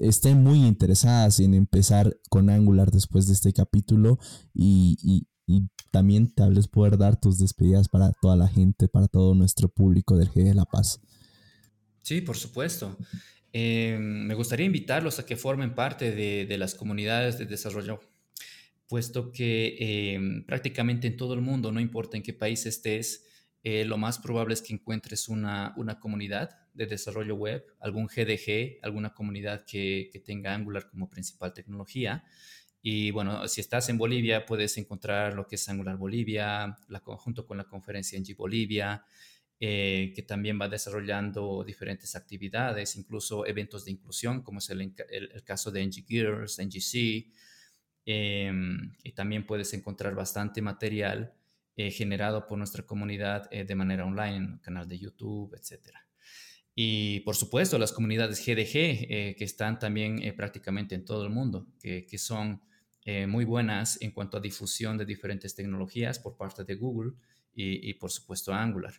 estén 0.00 0.42
muy 0.42 0.64
interesadas 0.66 1.40
en 1.40 1.54
empezar 1.54 2.16
con 2.28 2.50
Angular 2.50 2.90
después 2.90 3.26
de 3.26 3.32
este 3.32 3.52
capítulo 3.52 4.18
y, 4.54 5.26
también 5.90 6.32
tal 6.32 6.54
vez 6.54 6.68
poder 6.68 6.96
dar 6.96 7.20
tus 7.20 7.38
despedidas 7.38 7.86
para 7.86 8.12
toda 8.12 8.34
la 8.34 8.48
gente, 8.48 8.88
para 8.88 9.08
todo 9.08 9.34
nuestro 9.34 9.68
público 9.68 10.16
del 10.16 10.30
G 10.30 10.42
de 10.44 10.54
La 10.54 10.64
Paz. 10.64 11.00
Sí, 12.00 12.22
por 12.22 12.38
supuesto. 12.38 12.96
Eh, 13.52 13.98
me 14.00 14.34
gustaría 14.34 14.64
invitarlos 14.64 15.18
a 15.18 15.26
que 15.26 15.36
formen 15.36 15.74
parte 15.74 16.12
de, 16.12 16.56
las 16.56 16.74
comunidades 16.74 17.36
de 17.36 17.44
desarrollo, 17.44 18.00
puesto 18.88 19.32
que 19.32 19.76
eh, 19.78 20.44
prácticamente 20.46 21.08
en 21.08 21.18
todo 21.18 21.34
el 21.34 21.42
mundo, 21.42 21.70
no 21.70 21.80
importa 21.80 22.16
en 22.16 22.22
qué 22.22 22.32
país 22.32 22.64
estés, 22.64 23.26
eh, 23.64 23.84
lo 23.84 23.96
más 23.96 24.18
probable 24.18 24.54
es 24.54 24.62
que 24.62 24.72
encuentres 24.72 25.28
una, 25.28 25.72
una, 25.76 26.00
comunidad 26.00 26.50
de 26.74 26.86
desarrollo 26.86 27.36
web, 27.36 27.64
algún 27.80 28.06
GDG, 28.06 28.78
alguna 28.82 29.14
comunidad 29.14 29.64
que, 29.64 30.10
que, 30.12 30.18
tenga 30.18 30.52
Angular 30.52 30.88
como 30.88 31.08
principal 31.08 31.52
tecnología. 31.52 32.24
Y 32.82 33.12
bueno, 33.12 33.46
si 33.46 33.60
estás 33.60 33.88
en 33.88 33.98
Bolivia, 33.98 34.44
puedes 34.44 34.76
encontrar 34.78 35.34
lo 35.34 35.46
que 35.46 35.54
es 35.54 35.68
Angular 35.68 35.96
Bolivia, 35.96 36.76
la, 36.88 36.98
junto 36.98 37.46
con 37.46 37.56
la 37.56 37.64
conferencia 37.64 38.18
en 38.18 38.24
G 38.24 38.36
Bolivia, 38.36 39.04
eh, 39.60 40.12
que 40.16 40.22
también 40.22 40.58
va 40.60 40.68
desarrollando 40.68 41.62
diferentes 41.62 42.16
actividades, 42.16 42.96
incluso 42.96 43.46
eventos 43.46 43.84
de 43.84 43.92
inclusión, 43.92 44.42
como 44.42 44.58
es 44.58 44.68
el, 44.70 44.92
el, 45.08 45.44
caso 45.44 45.70
de 45.70 45.86
NG 45.86 46.04
Gears, 46.08 46.58
NGC. 46.58 47.30
Em, 48.04 48.92
y 49.04 49.12
también 49.12 49.46
puedes 49.46 49.72
encontrar 49.74 50.16
bastante 50.16 50.60
material 50.60 51.32
eh, 51.74 51.90
generado 51.90 52.46
por 52.46 52.58
nuestra 52.58 52.84
comunidad 52.84 53.48
eh, 53.50 53.64
de 53.64 53.74
manera 53.74 54.04
online, 54.04 54.58
canal 54.60 54.86
de 54.86 54.98
YouTube, 54.98 55.54
etc. 55.54 55.88
Y 56.74 57.20
por 57.20 57.34
supuesto, 57.34 57.78
las 57.78 57.92
comunidades 57.92 58.44
GDG, 58.44 58.76
eh, 58.76 59.34
que 59.38 59.44
están 59.44 59.78
también 59.78 60.20
prácticamente 60.36 60.94
en 60.94 61.06
todo 61.06 61.24
el 61.24 61.30
mundo, 61.30 61.66
que, 61.80 62.18
son 62.18 62.60
muy 63.26 63.44
buenas 63.44 64.00
en 64.00 64.12
cuanto 64.12 64.36
a 64.36 64.40
difusión 64.40 64.96
de 64.96 65.04
diferentes 65.04 65.56
tecnologías 65.56 66.20
por 66.20 66.36
parte 66.36 66.62
de 66.62 66.76
Google 66.76 67.14
y, 67.52 67.92
por 67.94 68.12
supuesto 68.12 68.52
Angular. 68.52 68.94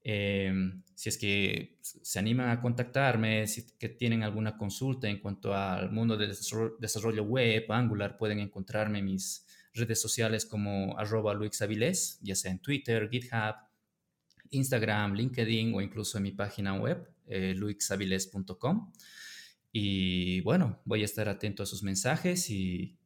si 0.00 1.08
es 1.08 1.18
que 1.18 1.78
se 1.82 2.18
animan 2.20 2.50
a 2.50 2.60
contactarme, 2.60 3.48
si 3.48 3.66
tienen 3.98 4.22
alguna 4.22 4.56
consulta 4.56 5.08
en 5.08 5.18
cuanto 5.18 5.52
al 5.52 5.90
mundo 5.90 6.16
del 6.16 6.36
desarrollo 6.78 7.24
web, 7.24 7.64
Angular, 7.72 8.16
pueden 8.16 8.38
encontrarme 8.38 9.02
mis 9.02 9.44
redes 9.76 10.00
sociales 10.00 10.46
como 10.46 10.98
arroba 10.98 11.34
luixavilés, 11.34 12.18
ya 12.22 12.34
sea 12.34 12.50
en 12.50 12.58
Twitter, 12.60 13.08
GitHub, 13.10 13.56
Instagram, 14.50 15.14
LinkedIn 15.14 15.74
o 15.74 15.80
incluso 15.80 16.18
en 16.18 16.24
mi 16.24 16.32
página 16.32 16.74
web, 16.74 17.08
eh. 17.28 17.54
Y 19.72 20.40
bueno, 20.40 20.80
voy 20.84 21.02
a 21.02 21.04
estar 21.04 21.28
atento 21.28 21.62
a 21.62 21.66
sus 21.66 21.82
mensajes 21.82 22.48
y 22.50 22.96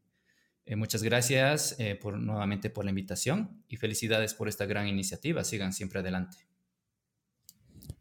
eh, 0.66 0.76
muchas 0.76 1.02
gracias 1.02 1.74
eh, 1.80 1.96
por, 1.96 2.18
nuevamente 2.18 2.70
por 2.70 2.84
la 2.84 2.90
invitación 2.90 3.64
y 3.66 3.76
felicidades 3.76 4.34
por 4.34 4.48
esta 4.48 4.66
gran 4.66 4.86
iniciativa. 4.86 5.42
Sigan 5.42 5.72
siempre 5.72 6.00
adelante. 6.00 6.49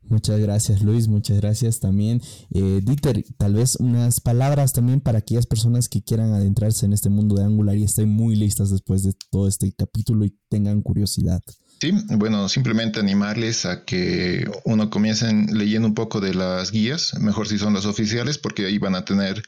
Muchas 0.04 0.40
gracias 0.40 0.82
Luis, 0.82 1.08
muchas 1.08 1.38
gracias 1.38 1.80
también. 1.80 2.22
Eh, 2.52 2.82
Dieter, 2.84 3.24
tal 3.38 3.54
vez 3.54 3.76
unas 3.76 4.20
palabras 4.20 4.74
también 4.74 5.02
para 5.02 5.20
aquellas 5.20 5.46
personas 5.46 5.88
que 5.88 6.02
quieran 6.02 6.34
adentrarse 6.34 6.86
en 6.86 6.94
este 6.94 7.10
mundo 7.10 7.36
de 7.36 7.44
Angular 7.44 7.78
y 7.78 7.84
estén 7.84 8.10
muy 8.10 8.36
listas 8.36 8.72
después 8.72 9.04
de 9.04 9.14
todo 9.30 9.48
este 9.48 9.72
capítulo 9.74 10.26
y 10.26 10.36
tengan 10.50 10.82
curiosidad. 10.82 11.42
Sí, 11.80 11.94
bueno, 12.18 12.50
simplemente 12.50 13.00
animarles 13.00 13.66
a 13.66 13.86
que 13.86 14.50
uno 14.66 14.90
comiencen 14.90 15.58
leyendo 15.58 15.88
un 15.88 15.94
poco 15.94 16.20
de 16.20 16.34
las 16.34 16.72
guías, 16.72 17.14
mejor 17.20 17.48
si 17.48 17.58
son 17.58 17.74
las 17.74 17.86
oficiales, 17.86 18.38
porque 18.38 18.66
ahí 18.66 18.78
van 18.78 18.96
a 18.96 19.06
tener 19.06 19.44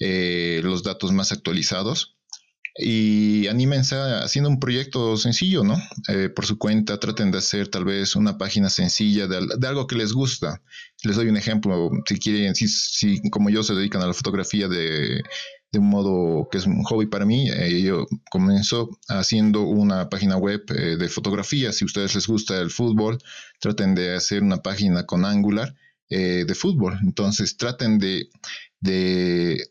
eh, 0.00 0.60
los 0.62 0.82
datos 0.82 1.12
más 1.12 1.32
actualizados 1.32 2.16
y 2.76 3.46
anímense 3.48 3.96
haciendo 3.96 4.48
un 4.48 4.58
proyecto 4.58 5.16
sencillo, 5.16 5.62
¿no? 5.62 5.76
Eh, 6.08 6.30
por 6.30 6.46
su 6.46 6.56
cuenta, 6.58 6.98
traten 6.98 7.30
de 7.30 7.38
hacer 7.38 7.68
tal 7.68 7.84
vez 7.84 8.16
una 8.16 8.38
página 8.38 8.70
sencilla 8.70 9.26
de, 9.26 9.66
algo 9.66 9.86
que 9.86 9.96
les 9.96 10.12
gusta. 10.12 10.62
Les 11.02 11.16
doy 11.16 11.28
un 11.28 11.36
ejemplo, 11.36 11.90
si 12.06 12.18
quieren, 12.18 12.54
si, 12.54 13.20
como 13.30 13.50
yo 13.50 13.62
se 13.62 13.74
dedican 13.74 14.02
a 14.02 14.06
la 14.06 14.14
fotografía 14.14 14.68
de, 14.68 15.22
un 15.74 15.88
modo 15.88 16.48
que 16.50 16.58
es 16.58 16.66
un 16.66 16.82
hobby 16.84 17.06
para 17.06 17.26
mí, 17.26 17.50
eh, 17.50 17.82
yo 17.82 18.06
comenzó 18.30 18.90
haciendo 19.08 19.62
una 19.62 20.08
página 20.08 20.36
web 20.36 20.62
eh, 20.70 20.96
de 20.96 21.08
fotografía. 21.08 21.72
Si 21.72 21.84
a 21.84 21.86
ustedes 21.86 22.14
les 22.14 22.26
gusta 22.26 22.58
el 22.58 22.70
fútbol, 22.70 23.18
traten 23.60 23.94
de 23.94 24.14
hacer 24.14 24.42
una 24.42 24.58
página 24.62 25.04
con 25.04 25.24
Angular 25.24 25.74
de 26.08 26.54
fútbol. 26.54 26.98
Entonces 27.02 27.56
traten 27.56 27.98
de 27.98 28.28
de, 28.82 29.70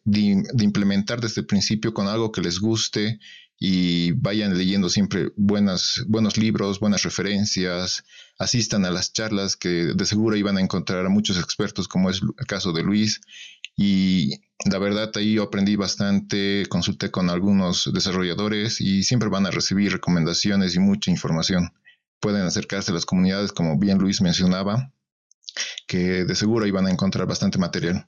implementar 0.59 1.22
desde 1.22 1.41
el 1.41 1.47
principio 1.47 1.93
con 1.93 2.07
algo 2.07 2.32
que 2.32 2.41
les 2.41 2.59
guste 2.59 3.20
y 3.59 4.14
vayan 4.14 4.57
leyendo 4.57 4.89
siempre 4.89 5.32
buenas, 5.36 6.03
buenos 6.07 6.38
libros, 6.38 6.80
buenas 6.80 7.03
referencias, 7.03 8.03
asistan 8.39 8.86
a 8.86 8.89
las 8.89 9.14
charlas 9.14 9.55
que 9.55 9.93
de 9.93 10.05
seguro 10.05 10.36
iban 10.36 10.57
a 10.57 10.62
encontrar 10.62 11.05
a 11.05 11.09
muchos 11.09 11.38
expertos 11.38 11.88
como 11.88 12.09
es 12.09 12.22
el 12.22 12.47
caso 12.47 12.74
de 12.74 12.82
Luis 12.82 13.22
y 13.78 14.39
la 14.66 14.80
verdad 14.80 15.12
ahí 15.16 15.34
yo 15.34 15.43
aprendí 15.43 15.76
bastante, 15.76 16.66
consulté 16.70 17.12
con 17.12 17.30
algunos 17.30 17.89
desarrolladores 17.93 18.82
y 18.82 19.03
siempre 19.03 19.30
van 19.30 19.45
a 19.45 19.51
recibir 19.51 19.91
recomendaciones 19.91 20.76
y 20.76 20.80
mucha 20.80 21.12
información. 21.12 21.74
Pueden 22.20 22.43
acercarse 22.43 22.91
a 22.91 22.93
las 22.93 23.05
comunidades 23.05 23.51
como 23.51 23.78
bien 23.78 23.97
Luis 23.97 24.22
mencionaba, 24.22 24.93
que 25.88 26.24
de 26.26 26.36
seguro 26.36 26.66
iban 26.66 26.88
a 26.88 26.91
encontrar 26.91 27.28
bastante 27.28 27.57
material. 27.57 28.07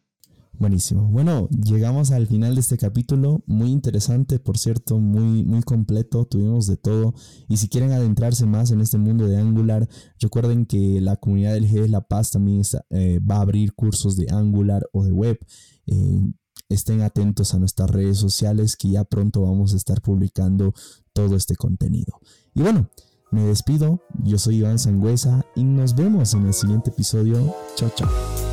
Buenísimo. 0.59 1.07
Bueno, 1.07 1.49
llegamos 1.49 2.11
al 2.11 2.27
final 2.27 2.55
de 2.55 2.61
este 2.61 2.77
capítulo, 2.77 3.43
muy 3.47 3.71
interesante, 3.71 4.39
por 4.39 4.57
cierto, 4.57 4.99
muy, 4.99 5.43
muy 5.43 5.63
completo, 5.63 6.25
tuvimos 6.25 6.67
de 6.67 6.77
todo. 6.77 7.15
Y 7.49 7.57
si 7.57 7.67
quieren 7.67 7.91
adentrarse 7.91 8.45
más 8.45 8.71
en 8.71 8.79
este 8.79 8.97
mundo 8.97 9.27
de 9.27 9.37
Angular, 9.37 9.89
recuerden 10.19 10.65
que 10.65 11.01
la 11.01 11.15
comunidad 11.15 11.53
del 11.53 11.67
G 11.67 11.81
de 11.81 11.89
La 11.89 12.01
Paz 12.01 12.31
también 12.31 12.61
eh, 12.91 13.19
va 13.19 13.37
a 13.37 13.41
abrir 13.41 13.73
cursos 13.73 14.15
de 14.15 14.27
Angular 14.31 14.87
o 14.93 15.03
de 15.03 15.11
web. 15.11 15.39
Eh, 15.87 16.21
estén 16.69 17.01
atentos 17.01 17.53
a 17.53 17.59
nuestras 17.59 17.89
redes 17.89 18.17
sociales 18.17 18.77
que 18.77 18.89
ya 18.89 19.03
pronto 19.03 19.41
vamos 19.41 19.73
a 19.73 19.77
estar 19.77 20.01
publicando 20.01 20.73
todo 21.13 21.35
este 21.35 21.55
contenido. 21.55 22.19
Y 22.53 22.61
bueno, 22.61 22.89
me 23.31 23.43
despido, 23.43 24.03
yo 24.23 24.37
soy 24.37 24.57
Iván 24.57 24.77
Sangüesa 24.77 25.45
y 25.55 25.63
nos 25.63 25.95
vemos 25.95 26.35
en 26.35 26.45
el 26.45 26.53
siguiente 26.53 26.91
episodio. 26.91 27.53
Chao, 27.75 27.91
chao. 27.95 28.52